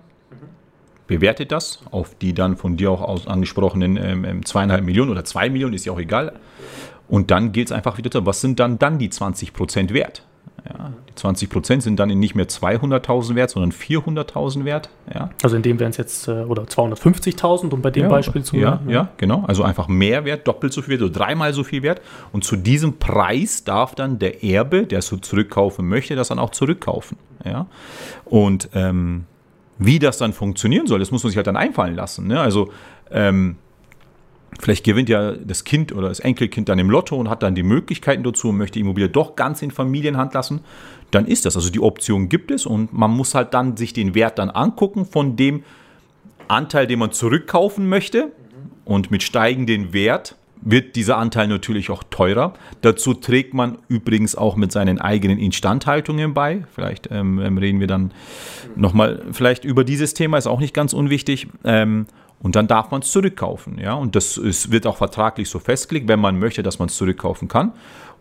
[1.06, 5.24] bewertet das auf die dann von dir auch aus angesprochenen ähm, ähm zweieinhalb Millionen oder
[5.24, 6.32] zwei Millionen, ist ja auch egal.
[7.08, 10.22] Und dann geht es einfach wieder zu, was sind dann, dann die 20 Prozent wert?
[10.66, 14.88] Ja, die 20 Prozent sind dann nicht mehr 200.000 wert, sondern 400.000 wert.
[15.12, 15.28] Ja.
[15.42, 18.56] Also in dem wären es jetzt, äh, oder 250.000, um bei dem ja, Beispiel zu
[18.56, 19.44] ja, ja, ja, genau.
[19.46, 22.00] Also einfach mehr wert, doppelt so viel, so dreimal so viel wert.
[22.32, 26.50] Und zu diesem Preis darf dann der Erbe, der so zurückkaufen möchte, das dann auch
[26.50, 27.18] zurückkaufen.
[27.44, 27.66] Ja.
[28.24, 29.26] Und ähm,
[29.78, 32.26] wie das dann funktionieren soll, das muss man sich halt dann einfallen lassen.
[32.26, 32.40] Ne?
[32.40, 32.70] Also
[33.10, 33.56] ähm,
[34.60, 37.62] Vielleicht gewinnt ja das Kind oder das Enkelkind dann im Lotto und hat dann die
[37.62, 40.60] Möglichkeiten dazu und möchte die Immobilie doch ganz in Familienhand lassen.
[41.10, 41.56] Dann ist das.
[41.56, 45.06] Also die Option gibt es und man muss halt dann sich den Wert dann angucken
[45.06, 45.64] von dem
[46.46, 48.32] Anteil, den man zurückkaufen möchte.
[48.84, 52.54] Und mit steigendem Wert wird dieser Anteil natürlich auch teurer.
[52.80, 56.64] Dazu trägt man übrigens auch mit seinen eigenen Instandhaltungen bei.
[56.74, 58.12] Vielleicht ähm, ähm reden wir dann
[58.74, 61.48] nochmal vielleicht über dieses Thema, ist auch nicht ganz unwichtig.
[61.64, 62.06] Ähm,
[62.40, 63.78] und dann darf man es zurückkaufen.
[63.78, 63.94] Ja?
[63.94, 67.48] Und das ist, wird auch vertraglich so festgelegt, wenn man möchte, dass man es zurückkaufen
[67.48, 67.72] kann.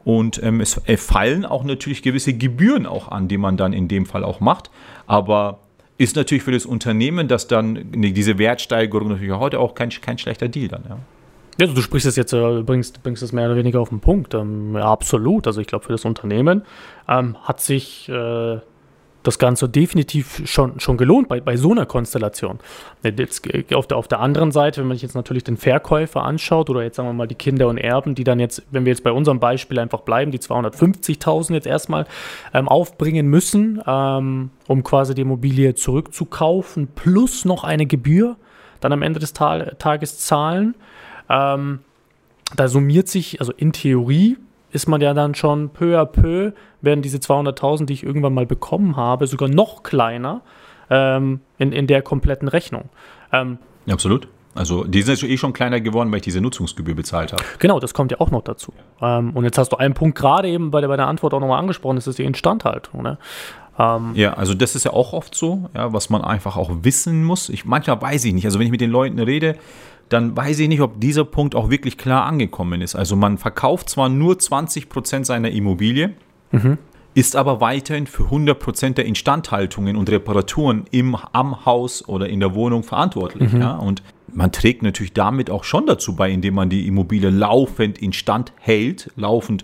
[0.06, 4.06] Und ähm, es fallen auch natürlich gewisse Gebühren auch an, die man dann in dem
[4.06, 4.70] Fall auch macht.
[5.08, 5.60] Aber
[5.98, 10.50] ist natürlich für das Unternehmen, dass dann diese Wertsteigerung natürlich heute auch kein, kein schlechter
[10.50, 10.84] Deal dann.
[10.90, 10.98] Ja.
[11.60, 14.34] Ja, du sprichst es jetzt, äh, bringst, bringst es mehr oder weniger auf den Punkt.
[14.34, 15.46] Ähm, ja, absolut.
[15.48, 16.64] Also ich glaube, für das Unternehmen
[17.08, 18.60] ähm, hat sich äh,
[19.24, 22.60] das Ganze definitiv schon, schon gelohnt bei, bei so einer Konstellation.
[23.04, 26.70] Jetzt auf der, auf der anderen Seite, wenn man sich jetzt natürlich den Verkäufer anschaut
[26.70, 29.04] oder jetzt sagen wir mal die Kinder und Erben, die dann jetzt, wenn wir jetzt
[29.04, 32.06] bei unserem Beispiel einfach bleiben, die 250.000 jetzt erstmal
[32.54, 38.36] ähm, aufbringen müssen, ähm, um quasi die Immobilie zurückzukaufen, plus noch eine Gebühr
[38.82, 40.76] dann am Ende des Ta Tages zahlen.
[41.30, 41.80] Ähm,
[42.56, 44.38] da summiert sich, also in Theorie,
[44.72, 48.46] ist man ja dann schon peu à peu, werden diese 200.000, die ich irgendwann mal
[48.46, 50.42] bekommen habe, sogar noch kleiner
[50.90, 52.90] ähm, in, in der kompletten Rechnung.
[53.32, 54.28] Ähm, ja, absolut.
[54.56, 57.44] Also die sind eh schon kleiner geworden, weil ich diese Nutzungsgebühr bezahlt habe.
[57.58, 58.72] Genau, das kommt ja auch noch dazu.
[59.02, 61.40] Ähm, und jetzt hast du einen Punkt gerade eben bei der, bei der Antwort auch
[61.40, 63.02] nochmal angesprochen, das ist die Instandhaltung.
[63.02, 63.18] Ne?
[63.80, 67.24] Ähm, ja, also das ist ja auch oft so, ja, was man einfach auch wissen
[67.24, 67.50] muss.
[67.50, 69.56] Ich, manchmal weiß ich nicht, also wenn ich mit den Leuten rede,
[70.14, 72.96] dann weiß ich nicht, ob dieser Punkt auch wirklich klar angekommen ist.
[72.96, 76.14] Also man verkauft zwar nur 20 Prozent seiner Immobilie,
[76.52, 76.78] mhm.
[77.14, 82.40] ist aber weiterhin für 100 Prozent der Instandhaltungen und Reparaturen im, am Haus oder in
[82.40, 83.52] der Wohnung verantwortlich.
[83.52, 83.62] Mhm.
[83.62, 83.76] Ja?
[83.76, 88.54] Und man trägt natürlich damit auch schon dazu bei, indem man die Immobilie laufend instand
[88.60, 89.64] hält, laufend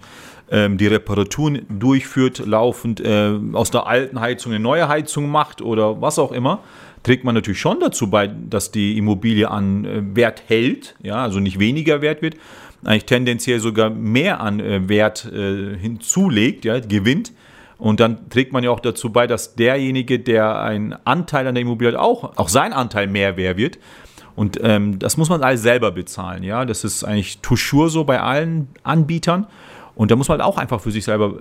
[0.51, 6.01] ähm, die Reparaturen durchführt, laufend äh, aus der alten Heizung eine neue Heizung macht oder
[6.01, 6.59] was auch immer
[7.03, 11.39] trägt man natürlich schon dazu bei, dass die Immobilie an äh, Wert hält, ja, also
[11.39, 12.35] nicht weniger wert wird,
[12.83, 17.33] eigentlich tendenziell sogar mehr an äh, Wert äh, hinzulegt, ja, gewinnt.
[17.77, 21.61] Und dann trägt man ja auch dazu bei, dass derjenige, der einen Anteil an der
[21.61, 23.79] Immobilie hat, auch, auch sein Anteil mehr wert wird.
[24.35, 26.65] Und ähm, das muss man alles selber bezahlen, ja.
[26.65, 29.47] Das ist eigentlich toujours so bei allen Anbietern.
[29.95, 31.35] Und da muss man halt auch einfach für sich selber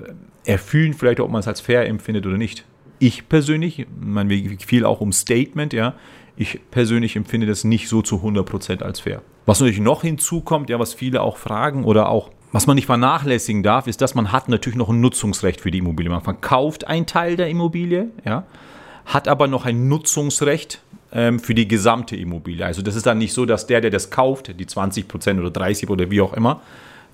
[0.44, 2.64] erfühlen, vielleicht ob man es als fair empfindet oder nicht
[2.98, 5.94] ich persönlich, man viel auch um Statement, ja,
[6.36, 9.22] ich persönlich empfinde das nicht so zu 100% als fair.
[9.46, 13.62] Was natürlich noch hinzukommt, ja, was viele auch fragen oder auch was man nicht vernachlässigen
[13.62, 16.10] darf, ist, dass man hat natürlich noch ein Nutzungsrecht für die Immobilie.
[16.10, 18.44] Man verkauft einen Teil der Immobilie, ja,
[19.04, 20.80] hat aber noch ein Nutzungsrecht
[21.12, 22.64] ähm, für die gesamte Immobilie.
[22.64, 25.90] Also das ist dann nicht so, dass der, der das kauft, die 20% oder 30%
[25.90, 26.62] oder wie auch immer,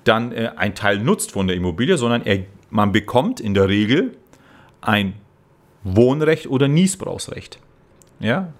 [0.03, 4.15] dann äh, ein Teil nutzt von der Immobilie, sondern er, man bekommt in der Regel
[4.81, 5.13] ein
[5.85, 7.59] Wohnrecht oder Niesbrauchsrecht.
[8.19, 8.51] Ja?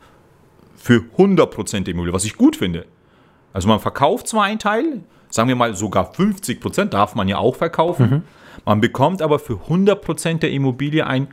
[0.78, 2.86] Für 100% der Immobilie, was ich gut finde.
[3.52, 7.56] Also man verkauft zwar einen Teil, sagen wir mal sogar 50% darf man ja auch
[7.56, 8.10] verkaufen.
[8.10, 8.22] Mhm.
[8.64, 11.28] Man bekommt aber für 100% der Immobilie ein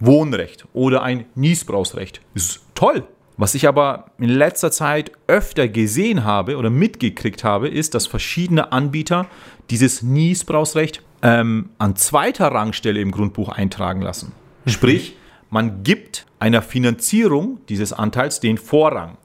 [0.00, 2.20] Wohnrecht oder ein Niesbrauchsrecht.
[2.34, 3.04] Das ist toll.
[3.38, 8.72] Was ich aber in letzter Zeit öfter gesehen habe oder mitgekriegt habe, ist, dass verschiedene
[8.72, 9.26] Anbieter
[9.68, 14.32] dieses Niesbrauchsrecht ähm, an zweiter Rangstelle im Grundbuch eintragen lassen.
[14.64, 14.70] Mhm.
[14.70, 15.16] Sprich,
[15.50, 19.16] man gibt einer Finanzierung dieses Anteils den Vorrang.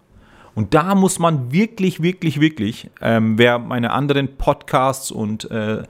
[0.54, 5.84] Und da muss man wirklich, wirklich, wirklich, ähm, wer meine anderen Podcasts und äh,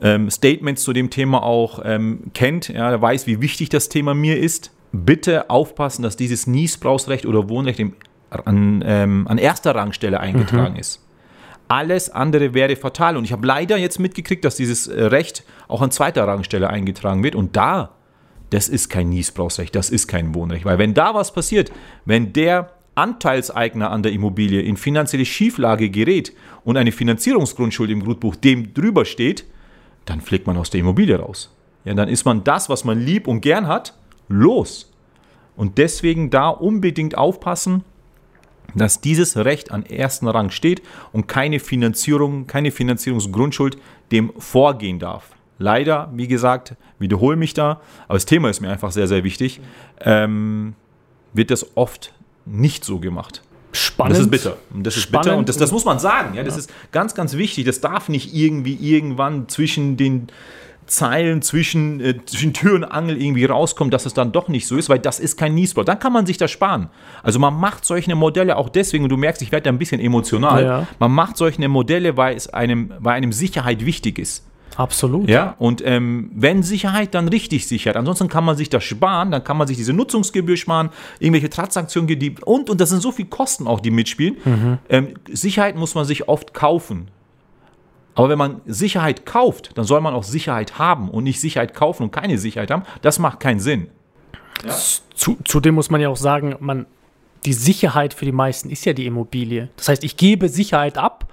[0.00, 4.14] ähm, Statements zu dem Thema auch ähm, kennt, ja, der weiß, wie wichtig das Thema
[4.14, 4.72] mir ist.
[4.92, 7.94] Bitte aufpassen, dass dieses Niesbrauchsrecht oder Wohnrecht im,
[8.30, 10.80] an, ähm, an erster Rangstelle eingetragen mhm.
[10.80, 11.00] ist.
[11.68, 13.16] Alles andere wäre fatal.
[13.16, 17.22] Und ich habe leider jetzt mitgekriegt, dass dieses äh, Recht auch an zweiter Rangstelle eingetragen
[17.24, 17.34] wird.
[17.34, 17.90] Und da
[18.54, 20.64] das ist kein Niesbrauchsrecht, das ist kein Wohnrecht.
[20.64, 21.72] Weil wenn da was passiert,
[22.04, 28.36] wenn der Anteilseigner an der Immobilie in finanzielle Schieflage gerät und eine Finanzierungsgrundschuld im Grundbuch
[28.36, 29.44] dem drüber steht,
[30.04, 31.52] dann fliegt man aus der Immobilie raus.
[31.84, 34.92] Ja, dann ist man das, was man lieb und gern hat, los.
[35.56, 37.82] Und deswegen da unbedingt aufpassen,
[38.76, 40.80] dass dieses Recht an ersten Rang steht
[41.12, 43.78] und keine Finanzierung, keine Finanzierungsgrundschuld
[44.12, 45.33] dem vorgehen darf.
[45.58, 49.60] Leider, wie gesagt, wiederhole mich da, aber das Thema ist mir einfach sehr, sehr wichtig,
[50.00, 50.74] ähm,
[51.32, 52.12] wird das oft
[52.44, 53.42] nicht so gemacht.
[53.72, 54.12] Spannend.
[54.14, 54.56] Das ist bitter.
[54.72, 55.24] Und das ist Spannend.
[55.26, 56.34] bitter und das, das muss man sagen.
[56.34, 57.64] Ja, das ist ganz, ganz wichtig.
[57.64, 60.28] Das darf nicht irgendwie irgendwann zwischen den
[60.86, 64.76] Zeilen, zwischen, äh, zwischen Tür und Angel irgendwie rauskommen, dass es dann doch nicht so
[64.76, 65.88] ist, weil das ist kein Niesbrot.
[65.88, 66.88] Dann kann man sich das sparen.
[67.22, 70.00] Also man macht solche Modelle auch deswegen, und du merkst, ich werde da ein bisschen
[70.00, 70.86] emotional, Ja.
[70.98, 74.44] man macht solche Modelle, weil es einem, weil einem Sicherheit wichtig ist.
[74.76, 75.28] Absolut.
[75.28, 77.96] Ja, und ähm, wenn Sicherheit, dann richtig Sicherheit.
[77.96, 82.18] Ansonsten kann man sich das sparen, dann kann man sich diese Nutzungsgebühr sparen, irgendwelche Transaktionen,
[82.18, 84.36] die und, und das sind so viele Kosten auch, die mitspielen.
[84.88, 87.08] Ähm, Sicherheit muss man sich oft kaufen.
[88.14, 92.04] Aber wenn man Sicherheit kauft, dann soll man auch Sicherheit haben und nicht Sicherheit kaufen
[92.04, 92.84] und keine Sicherheit haben.
[93.02, 93.88] Das macht keinen Sinn.
[95.14, 96.86] Zu, zudem muss man ja auch sagen, man,
[97.44, 99.68] die Sicherheit für die meisten ist ja die Immobilie.
[99.76, 101.32] Das heißt, ich gebe Sicherheit ab,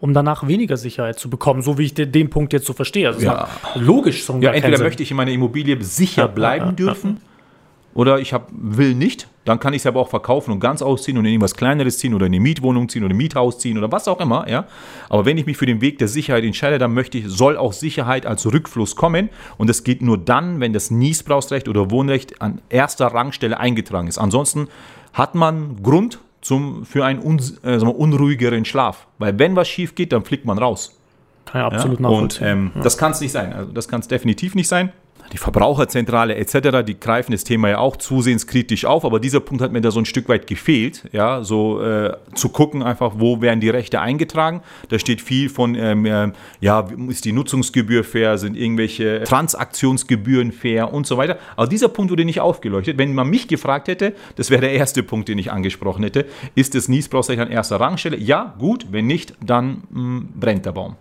[0.00, 3.08] um danach weniger Sicherheit zu bekommen, so wie ich den, den Punkt jetzt so verstehe.
[3.08, 3.48] Also Ja.
[3.74, 7.20] logisch so Ja, entweder möchte ich in meiner Immobilie sicher bleiben ja, ja, dürfen
[7.94, 9.26] oder ich hab, will nicht.
[9.44, 12.14] Dann kann ich es aber auch verkaufen und ganz ausziehen und in irgendwas Kleineres ziehen
[12.14, 14.48] oder in eine Mietwohnung ziehen oder ein Miethaus ziehen oder was auch immer.
[14.48, 14.66] Ja?
[15.08, 17.72] Aber wenn ich mich für den Weg der Sicherheit entscheide, dann möchte ich, soll auch
[17.72, 19.30] Sicherheit als Rückfluss kommen.
[19.56, 24.18] Und das geht nur dann, wenn das Niesbrauchsrecht oder Wohnrecht an erster Rangstelle eingetragen ist.
[24.18, 24.68] Ansonsten
[25.14, 29.06] hat man Grund zum, für einen un, äh, wir, unruhigeren Schlaf.
[29.18, 30.98] Weil wenn was schief geht, dann fliegt man raus.
[31.44, 31.76] Kann ja Ja?
[31.76, 32.46] absolut Und nachvollziehen.
[32.74, 33.52] ähm, das kann es nicht sein.
[33.52, 34.92] Also das kann es definitiv nicht sein.
[35.32, 39.62] Die Verbraucherzentrale etc., die greifen das Thema ja auch zusehends kritisch auf, aber dieser Punkt
[39.62, 43.40] hat mir da so ein Stück weit gefehlt, ja, so äh, zu gucken einfach, wo
[43.42, 44.62] werden die Rechte eingetragen.
[44.88, 50.92] Da steht viel von, ähm, äh, ja, ist die Nutzungsgebühr fair, sind irgendwelche Transaktionsgebühren fair
[50.92, 51.38] und so weiter.
[51.56, 52.96] Aber dieser Punkt wurde nicht aufgeleuchtet.
[52.96, 56.74] Wenn man mich gefragt hätte, das wäre der erste Punkt, den ich angesprochen hätte, ist
[56.74, 58.16] das Niesbrauchsrecht an erster Rangstelle?
[58.16, 60.96] Ja, gut, wenn nicht, dann mh, brennt der Baum.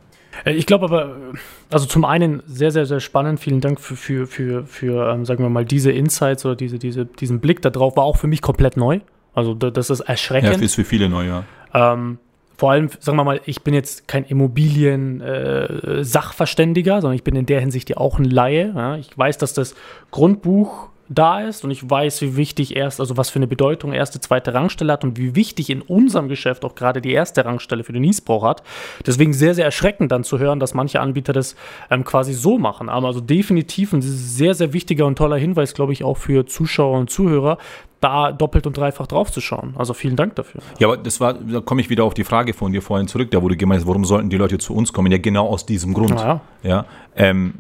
[0.46, 1.38] Äh, Ich glaube aber, äh,
[1.72, 3.40] also zum einen sehr, sehr, sehr spannend.
[3.40, 7.06] Vielen Dank für, für, für, für ähm, sagen wir mal, diese Insights oder diese, diese,
[7.06, 7.96] diesen Blick da drauf.
[7.98, 9.00] War auch für mich komplett neu.
[9.34, 10.62] Also da- das ist Ja, erschreckend.
[10.62, 11.44] ist für viele neu, ja.
[11.74, 12.18] Ähm,
[12.58, 17.60] vor allem, sagen wir mal, ich bin jetzt kein Immobilien-Sachverständiger, sondern ich bin in der
[17.60, 18.74] Hinsicht ja auch ein Laie.
[18.76, 18.96] Ja?
[18.98, 19.76] Ich weiß, dass das
[20.12, 24.20] Grundbuch da ist und ich weiß, wie wichtig erst, also was für eine Bedeutung erste,
[24.20, 27.94] zweite Rangstelle hat und wie wichtig in unserem Geschäft auch gerade die erste Rangstelle für
[27.94, 28.64] den Niesbrauch hat.
[29.06, 31.56] Deswegen sehr, sehr erschreckend dann zu hören, dass manche Anbieter das
[31.90, 32.90] ähm, quasi so machen.
[32.90, 36.98] Aber also definitiv ein sehr, sehr wichtiger und toller Hinweis, glaube ich, auch für Zuschauer
[37.00, 37.58] und Zuhörer,
[38.02, 39.74] da doppelt und dreifach drauf zu schauen.
[39.78, 40.62] Also vielen Dank dafür.
[40.80, 43.32] Ja, aber das war, da komme ich wieder auf die Frage von dir vorhin zurück,
[43.32, 45.12] da wurde gemeint, warum sollten die Leute zu uns kommen?
[45.12, 46.20] Ja, genau aus diesem Grund.
[46.20, 46.42] Ja.
[46.64, 47.56] Ja, ähm,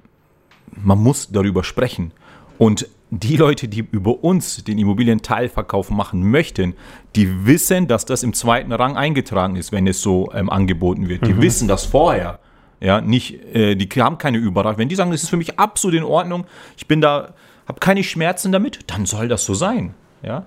[0.75, 2.11] man muss darüber sprechen.
[2.57, 6.75] Und die Leute, die über uns den Immobilienteilverkauf machen möchten,
[7.15, 11.25] die wissen, dass das im zweiten Rang eingetragen ist, wenn es so ähm, angeboten wird.
[11.25, 12.39] Die wissen das vorher.
[12.79, 14.79] Ja, nicht, äh, die haben keine Überraschung.
[14.79, 17.33] Wenn die sagen, das ist für mich absolut in Ordnung, ich bin da,
[17.65, 19.93] habe keine Schmerzen damit, dann soll das so sein.
[20.21, 20.45] Ja,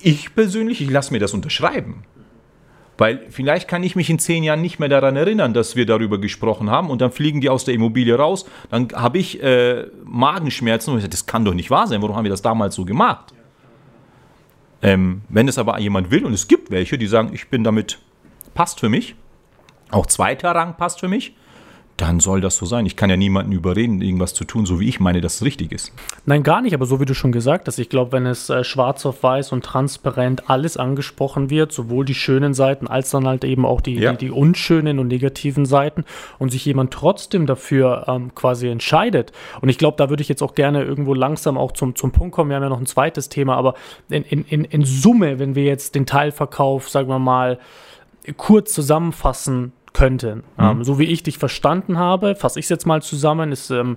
[0.00, 2.04] ich persönlich, ich lasse mir das unterschreiben.
[2.98, 6.18] Weil vielleicht kann ich mich in zehn Jahren nicht mehr daran erinnern, dass wir darüber
[6.18, 8.46] gesprochen haben und dann fliegen die aus der Immobilie raus.
[8.70, 12.00] Dann habe ich äh, Magenschmerzen und ich sage, das kann doch nicht wahr sein.
[12.00, 13.34] Warum haben wir das damals so gemacht?
[14.82, 17.98] Ähm, wenn es aber jemand will und es gibt welche, die sagen, ich bin damit,
[18.54, 19.14] passt für mich,
[19.90, 21.34] auch zweiter Rang passt für mich,
[21.96, 22.84] dann soll das so sein.
[22.84, 25.72] Ich kann ja niemanden überreden, irgendwas zu tun, so wie ich meine, dass es richtig
[25.72, 25.92] ist.
[26.26, 28.64] Nein, gar nicht, aber so wie du schon gesagt hast, ich glaube, wenn es äh,
[28.64, 33.44] schwarz auf weiß und transparent alles angesprochen wird, sowohl die schönen Seiten als dann halt
[33.44, 34.12] eben auch die, Ja.
[34.12, 36.04] die, die unschönen und negativen Seiten
[36.38, 39.32] und sich jemand trotzdem dafür ähm, quasi entscheidet.
[39.62, 42.34] Und ich glaube, da würde ich jetzt auch gerne irgendwo langsam auch zum, zum Punkt
[42.34, 42.50] kommen.
[42.50, 43.74] Wir haben ja noch ein zweites Thema, aber
[44.10, 47.58] in, in, in, in Summe, wenn wir jetzt den Teilverkauf, sagen wir mal,
[48.36, 50.44] kurz zusammenfassen könnten.
[50.58, 53.96] Ähm, so wie ich dich verstanden habe, fasse ich es jetzt mal zusammen, ist ähm,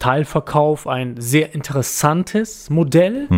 [0.00, 3.28] Teilverkauf ein sehr interessantes Modell,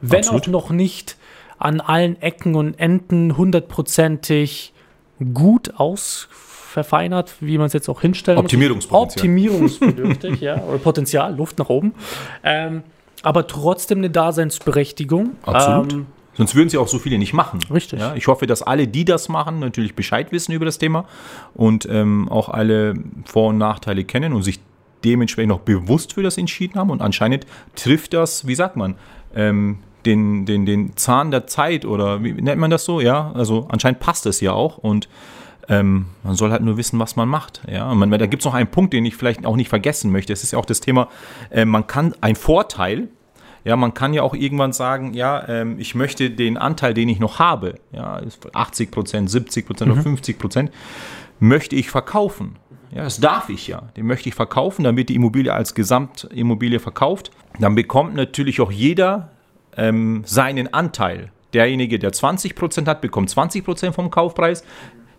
[0.00, 0.42] wenn absolut.
[0.42, 1.18] auch noch nicht
[1.58, 4.72] an allen Ecken und Enden hundertprozentig
[5.34, 8.38] gut ausverfeinert, wie man es jetzt auch hinstellen.
[8.38, 9.20] Optimierungspotenzial.
[9.20, 11.92] Optimierungsbedürftig, ja, oder Potenzial, Luft nach oben.
[12.42, 12.82] Ähm,
[13.22, 15.36] aber trotzdem eine Daseinsberechtigung.
[15.42, 15.92] Absolut.
[15.92, 17.60] Ähm, Sonst würden sie auch so viele nicht machen.
[17.72, 18.00] Richtig.
[18.00, 21.04] Ja, ich hoffe, dass alle, die das machen, natürlich Bescheid wissen über das Thema
[21.54, 24.60] und ähm, auch alle Vor- und Nachteile kennen und sich
[25.04, 26.90] dementsprechend auch bewusst für das entschieden haben.
[26.90, 28.94] Und anscheinend trifft das, wie sagt man,
[29.34, 33.00] ähm, den, den, den Zahn der Zeit oder wie nennt man das so?
[33.00, 35.08] Ja, also anscheinend passt es ja auch und
[35.68, 37.62] ähm, man soll halt nur wissen, was man macht.
[37.70, 40.32] Ja, man, da gibt es noch einen Punkt, den ich vielleicht auch nicht vergessen möchte.
[40.32, 41.08] Es ist ja auch das Thema,
[41.50, 43.08] äh, man kann ein Vorteil
[43.64, 47.18] Ja, man kann ja auch irgendwann sagen, ja, ähm, ich möchte den Anteil, den ich
[47.18, 48.20] noch habe, ja,
[48.52, 50.70] 80 Prozent, 70 Prozent oder 50 Prozent,
[51.40, 52.56] möchte ich verkaufen.
[52.92, 53.82] Ja, das darf ich ja.
[53.96, 57.30] Den möchte ich verkaufen, wird die Immobilie als Gesamtimmobilie verkauft.
[57.58, 59.30] Dann bekommt natürlich auch jeder
[59.76, 61.30] ähm, seinen Anteil.
[61.52, 64.64] Derjenige, der 20% hat, bekommt 20% vom Kaufpreis.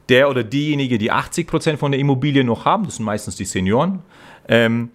[0.10, 4.00] Der oder diejenige, die 80% von der Immobilie noch haben, das sind meistens die Senioren,
[4.50, 4.89] ähm,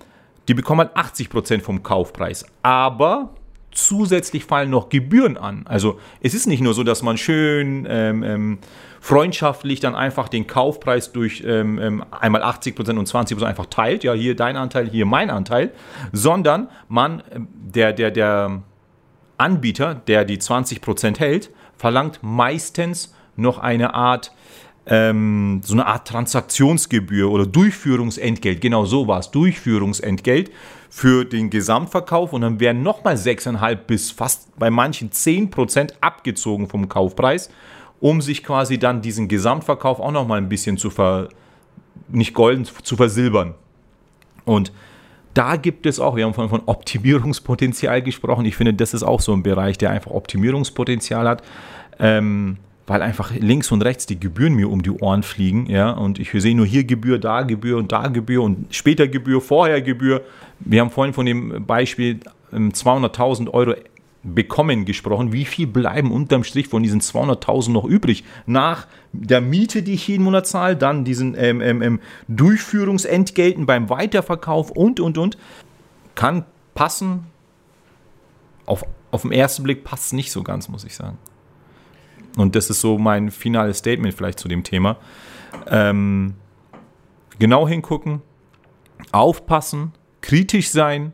[0.48, 2.46] die bekommen halt 80% vom Kaufpreis.
[2.62, 3.30] Aber
[3.76, 5.66] zusätzlich fallen noch Gebühren an.
[5.66, 8.58] Also es ist nicht nur so, dass man schön ähm, ähm,
[9.00, 14.02] freundschaftlich dann einfach den Kaufpreis durch ähm, ähm einmal 80% und 20% einfach teilt.
[14.02, 15.72] Ja, hier dein Anteil, hier mein Anteil.
[16.12, 18.62] Sondern man, ähm, der, der, der
[19.36, 24.32] Anbieter, der die 20% hält, verlangt meistens noch eine Art
[24.86, 30.50] ähm, so eine Art Transaktionsgebühr oder Durchführungsentgelt, genau so war es, Durchführungsentgelt
[30.88, 36.88] für den Gesamtverkauf und dann werden nochmal 6,5 bis fast bei manchen 10% abgezogen vom
[36.88, 37.50] Kaufpreis,
[38.00, 41.28] um sich quasi dann diesen Gesamtverkauf auch nochmal ein bisschen zu ver,
[42.08, 43.54] nicht golden, zu versilbern.
[44.44, 44.72] Und
[45.34, 48.46] da gibt es auch, wir haben von, von Optimierungspotenzial gesprochen.
[48.46, 51.42] Ich finde, das ist auch so ein Bereich, der einfach Optimierungspotenzial hat.
[51.98, 56.18] Ähm, weil einfach links und rechts die Gebühren mir um die Ohren fliegen, ja, und
[56.18, 60.22] ich sehe nur hier Gebühr, da Gebühr und da Gebühr und später Gebühr, vorher Gebühr.
[60.60, 62.20] Wir haben vorhin von dem Beispiel
[62.52, 63.74] 200.000 ähm, Euro
[64.22, 65.32] bekommen gesprochen.
[65.32, 68.24] Wie viel bleiben unterm Strich von diesen 200.000 noch übrig?
[68.46, 73.88] Nach der Miete, die ich jeden Monat zahle, dann diesen ähm, ähm, ähm, Durchführungsentgelten beim
[73.88, 75.38] Weiterverkauf und, und, und.
[76.14, 77.26] Kann passen.
[78.64, 81.18] Auf, auf den ersten Blick passt es nicht so ganz, muss ich sagen.
[82.36, 84.98] Und das ist so mein finales Statement vielleicht zu dem Thema.
[85.68, 86.34] Ähm,
[87.38, 88.22] genau hingucken,
[89.12, 91.12] aufpassen, kritisch sein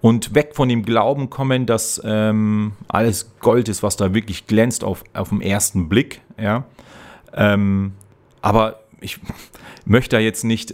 [0.00, 4.84] und weg von dem Glauben kommen, dass ähm, alles Gold ist, was da wirklich glänzt
[4.84, 6.20] auf, auf den ersten Blick.
[6.38, 6.64] Ja?
[7.34, 7.92] Ähm,
[8.40, 9.18] aber ich
[9.84, 10.72] möchte da jetzt nicht.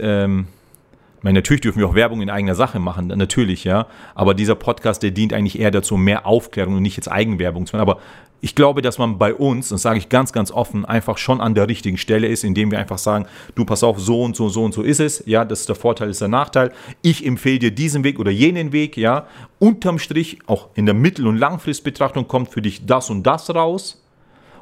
[1.22, 3.86] Meine, natürlich dürfen wir auch Werbung in eigener Sache machen, natürlich, ja.
[4.14, 7.76] Aber dieser Podcast, der dient eigentlich eher dazu, mehr Aufklärung und nicht jetzt Eigenwerbung zu
[7.76, 7.88] machen.
[7.88, 8.00] Aber
[8.44, 11.54] ich glaube, dass man bei uns, das sage ich ganz, ganz offen, einfach schon an
[11.54, 14.64] der richtigen Stelle ist, indem wir einfach sagen, du pass auf, so und so, so
[14.64, 16.72] und so ist es, ja, das ist der Vorteil, das ist der Nachteil.
[17.02, 19.26] Ich empfehle dir diesen Weg oder jenen Weg, ja.
[19.60, 24.02] Unterm Strich, auch in der Mittel- und Langfristbetrachtung kommt für dich das und das raus.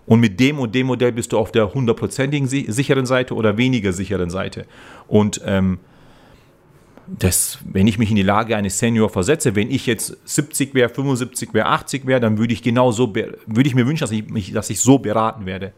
[0.05, 3.95] Und mit dem und dem Modell bist du auf der hundertprozentigen sicheren Seite oder weniger
[3.95, 4.67] sicheren Seite.
[5.09, 5.79] Und ähm,
[7.19, 10.89] das, wenn ich mich in die Lage eines Senior versetze, wenn ich jetzt 70 wäre,
[10.89, 14.29] 75 wäre, 80 wäre, dann würde ich genau so, würde ich mir wünschen, dass ich,
[14.29, 15.73] mich, dass ich so beraten werde.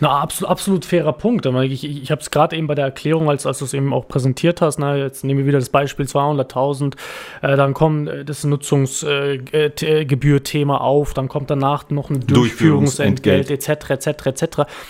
[0.00, 1.46] Na, absolut, absolut fairer Punkt.
[1.46, 3.92] Ich, ich, ich habe es gerade eben bei der Erklärung, als, als du es eben
[3.92, 6.94] auch präsentiert hast, na, jetzt nehmen wir wieder das Beispiel 200.000,
[7.42, 13.90] äh, dann kommt äh, das Nutzungsgebühr-Thema äh, auf, dann kommt danach noch ein Durchführungsentgelt etc.
[13.90, 14.26] etc.
[14.26, 14.44] etc.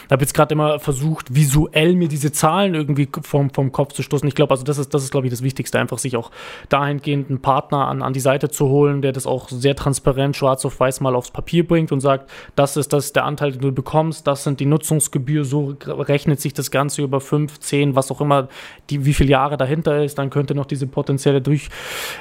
[0.07, 4.03] Ich habe jetzt gerade immer versucht, visuell mir diese Zahlen irgendwie vom, vom Kopf zu
[4.03, 4.27] stoßen.
[4.29, 6.31] Ich glaube, also das ist, das ist, glaube ich, das Wichtigste, einfach sich auch
[6.69, 10.65] dahingehend einen Partner an, an die Seite zu holen, der das auch sehr transparent schwarz
[10.65, 13.73] auf weiß mal aufs Papier bringt und sagt, das ist das der Anteil, den du
[13.73, 18.11] bekommst, das sind die Nutzungs Nutzungsgebühr, so rechnet sich das Ganze über 5, 10, was
[18.11, 18.49] auch immer,
[18.91, 21.69] die, wie viele Jahre dahinter ist, dann könnte noch diese potenzielle Durch,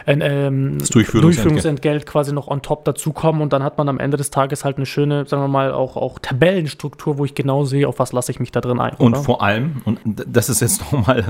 [0.06, 1.24] äh, ähm, Durchführungsentgelt.
[1.24, 4.78] Durchführungsentgelt quasi noch on top dazukommen und dann hat man am Ende des Tages halt
[4.78, 8.32] eine schöne, sagen wir mal, auch, auch Tabellenstruktur, wo ich genau sehe, auf was lasse
[8.32, 8.96] ich mich da drin ein.
[8.96, 9.24] Und oder?
[9.24, 11.26] vor allem, und das ist jetzt nochmal,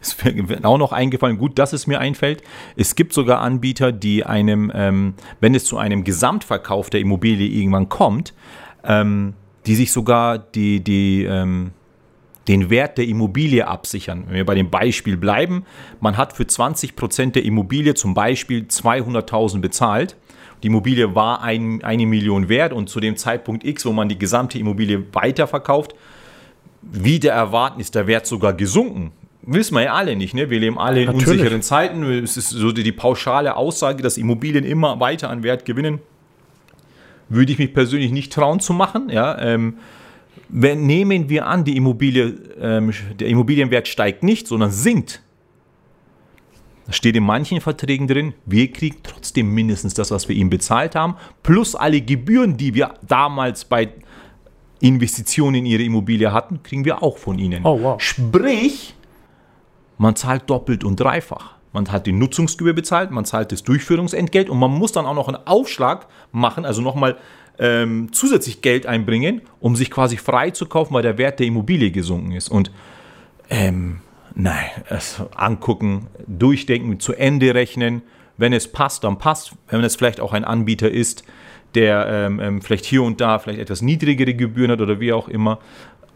[0.00, 2.42] es wird auch noch eingefallen, gut, dass es mir einfällt,
[2.76, 7.88] es gibt sogar Anbieter, die einem, ähm, wenn es zu einem Gesamtverkauf der Immobilie irgendwann
[7.88, 8.34] kommt,
[8.84, 9.34] ähm,
[9.66, 11.72] die sich sogar die, die, ähm,
[12.48, 14.24] den Wert der Immobilie absichern.
[14.26, 15.64] Wenn wir bei dem Beispiel bleiben,
[16.00, 20.16] man hat für 20 Prozent der Immobilie zum Beispiel 200.000 bezahlt.
[20.62, 24.18] Die Immobilie war ein, eine Million wert und zu dem Zeitpunkt X, wo man die
[24.18, 25.94] gesamte Immobilie weiterverkauft,
[26.82, 29.10] wieder erwarten, ist der Wert sogar gesunken.
[29.42, 30.50] Wissen wir ja alle nicht, ne?
[30.50, 31.28] Wir leben alle in Natürlich.
[31.28, 32.02] unsicheren Zeiten.
[32.04, 36.00] Es ist so die, die pauschale Aussage, dass Immobilien immer weiter an Wert gewinnen
[37.28, 39.08] würde ich mich persönlich nicht trauen zu machen.
[39.10, 39.78] Ja, ähm,
[40.48, 45.22] wenn, nehmen wir an, die Immobilie, ähm, der Immobilienwert steigt nicht, sondern sinkt.
[46.86, 50.94] Da steht in manchen Verträgen drin, wir kriegen trotzdem mindestens das, was wir ihm bezahlt
[50.94, 53.88] haben, plus alle Gebühren, die wir damals bei
[54.80, 57.64] Investitionen in ihre Immobilie hatten, kriegen wir auch von ihnen.
[57.64, 58.00] Oh, wow.
[58.00, 58.94] Sprich,
[59.98, 61.56] man zahlt doppelt und dreifach.
[61.72, 65.28] Man hat die Nutzungsgebühr bezahlt, man zahlt das Durchführungsentgelt und man muss dann auch noch
[65.28, 67.16] einen Aufschlag machen, also nochmal
[67.58, 71.90] ähm, zusätzlich Geld einbringen, um sich quasi frei zu kaufen, weil der Wert der Immobilie
[71.90, 72.48] gesunken ist.
[72.48, 72.70] Und
[73.50, 74.00] ähm,
[74.34, 78.02] nein, es angucken, durchdenken, zu Ende rechnen,
[78.38, 79.54] Wenn es passt, dann passt.
[79.68, 81.24] Wenn es vielleicht auch ein Anbieter ist,
[81.74, 85.28] der ähm, ähm, vielleicht hier und da vielleicht etwas niedrigere Gebühren hat oder wie auch
[85.28, 85.58] immer.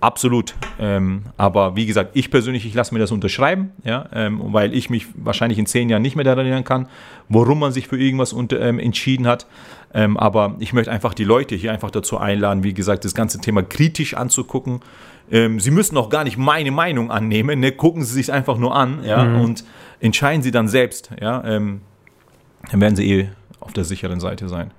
[0.01, 0.55] Absolut.
[0.79, 4.89] Ähm, aber wie gesagt, ich persönlich, ich lasse mir das unterschreiben, ja, ähm, weil ich
[4.89, 6.89] mich wahrscheinlich in zehn Jahren nicht mehr daran erinnern kann,
[7.29, 9.47] warum man sich für irgendwas unter, ähm, entschieden hat.
[9.93, 13.41] Ähm, aber ich möchte einfach die Leute hier einfach dazu einladen, wie gesagt, das ganze
[13.41, 14.81] Thema kritisch anzugucken.
[15.31, 17.73] Ähm, sie müssen auch gar nicht meine Meinung annehmen, ne?
[17.73, 19.41] gucken Sie sich einfach nur an, ja, mhm.
[19.43, 19.65] und
[20.01, 21.45] entscheiden Sie dann selbst, ja.
[21.45, 21.83] Ähm,
[22.71, 23.29] dann werden Sie eh
[23.61, 24.71] auf der sicheren Seite sein.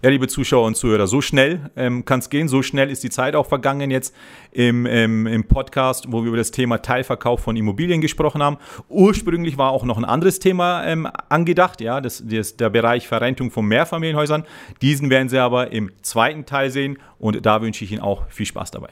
[0.00, 3.10] Ja, liebe Zuschauer und Zuhörer, so schnell ähm, kann es gehen, so schnell ist die
[3.10, 4.14] Zeit auch vergangen jetzt
[4.52, 8.58] im, ähm, im Podcast, wo wir über das Thema Teilverkauf von Immobilien gesprochen haben.
[8.88, 13.50] Ursprünglich war auch noch ein anderes Thema ähm, angedacht, ja, das, das, der Bereich Verrentung
[13.50, 14.44] von Mehrfamilienhäusern.
[14.82, 18.46] Diesen werden Sie aber im zweiten Teil sehen und da wünsche ich Ihnen auch viel
[18.46, 18.90] Spaß dabei.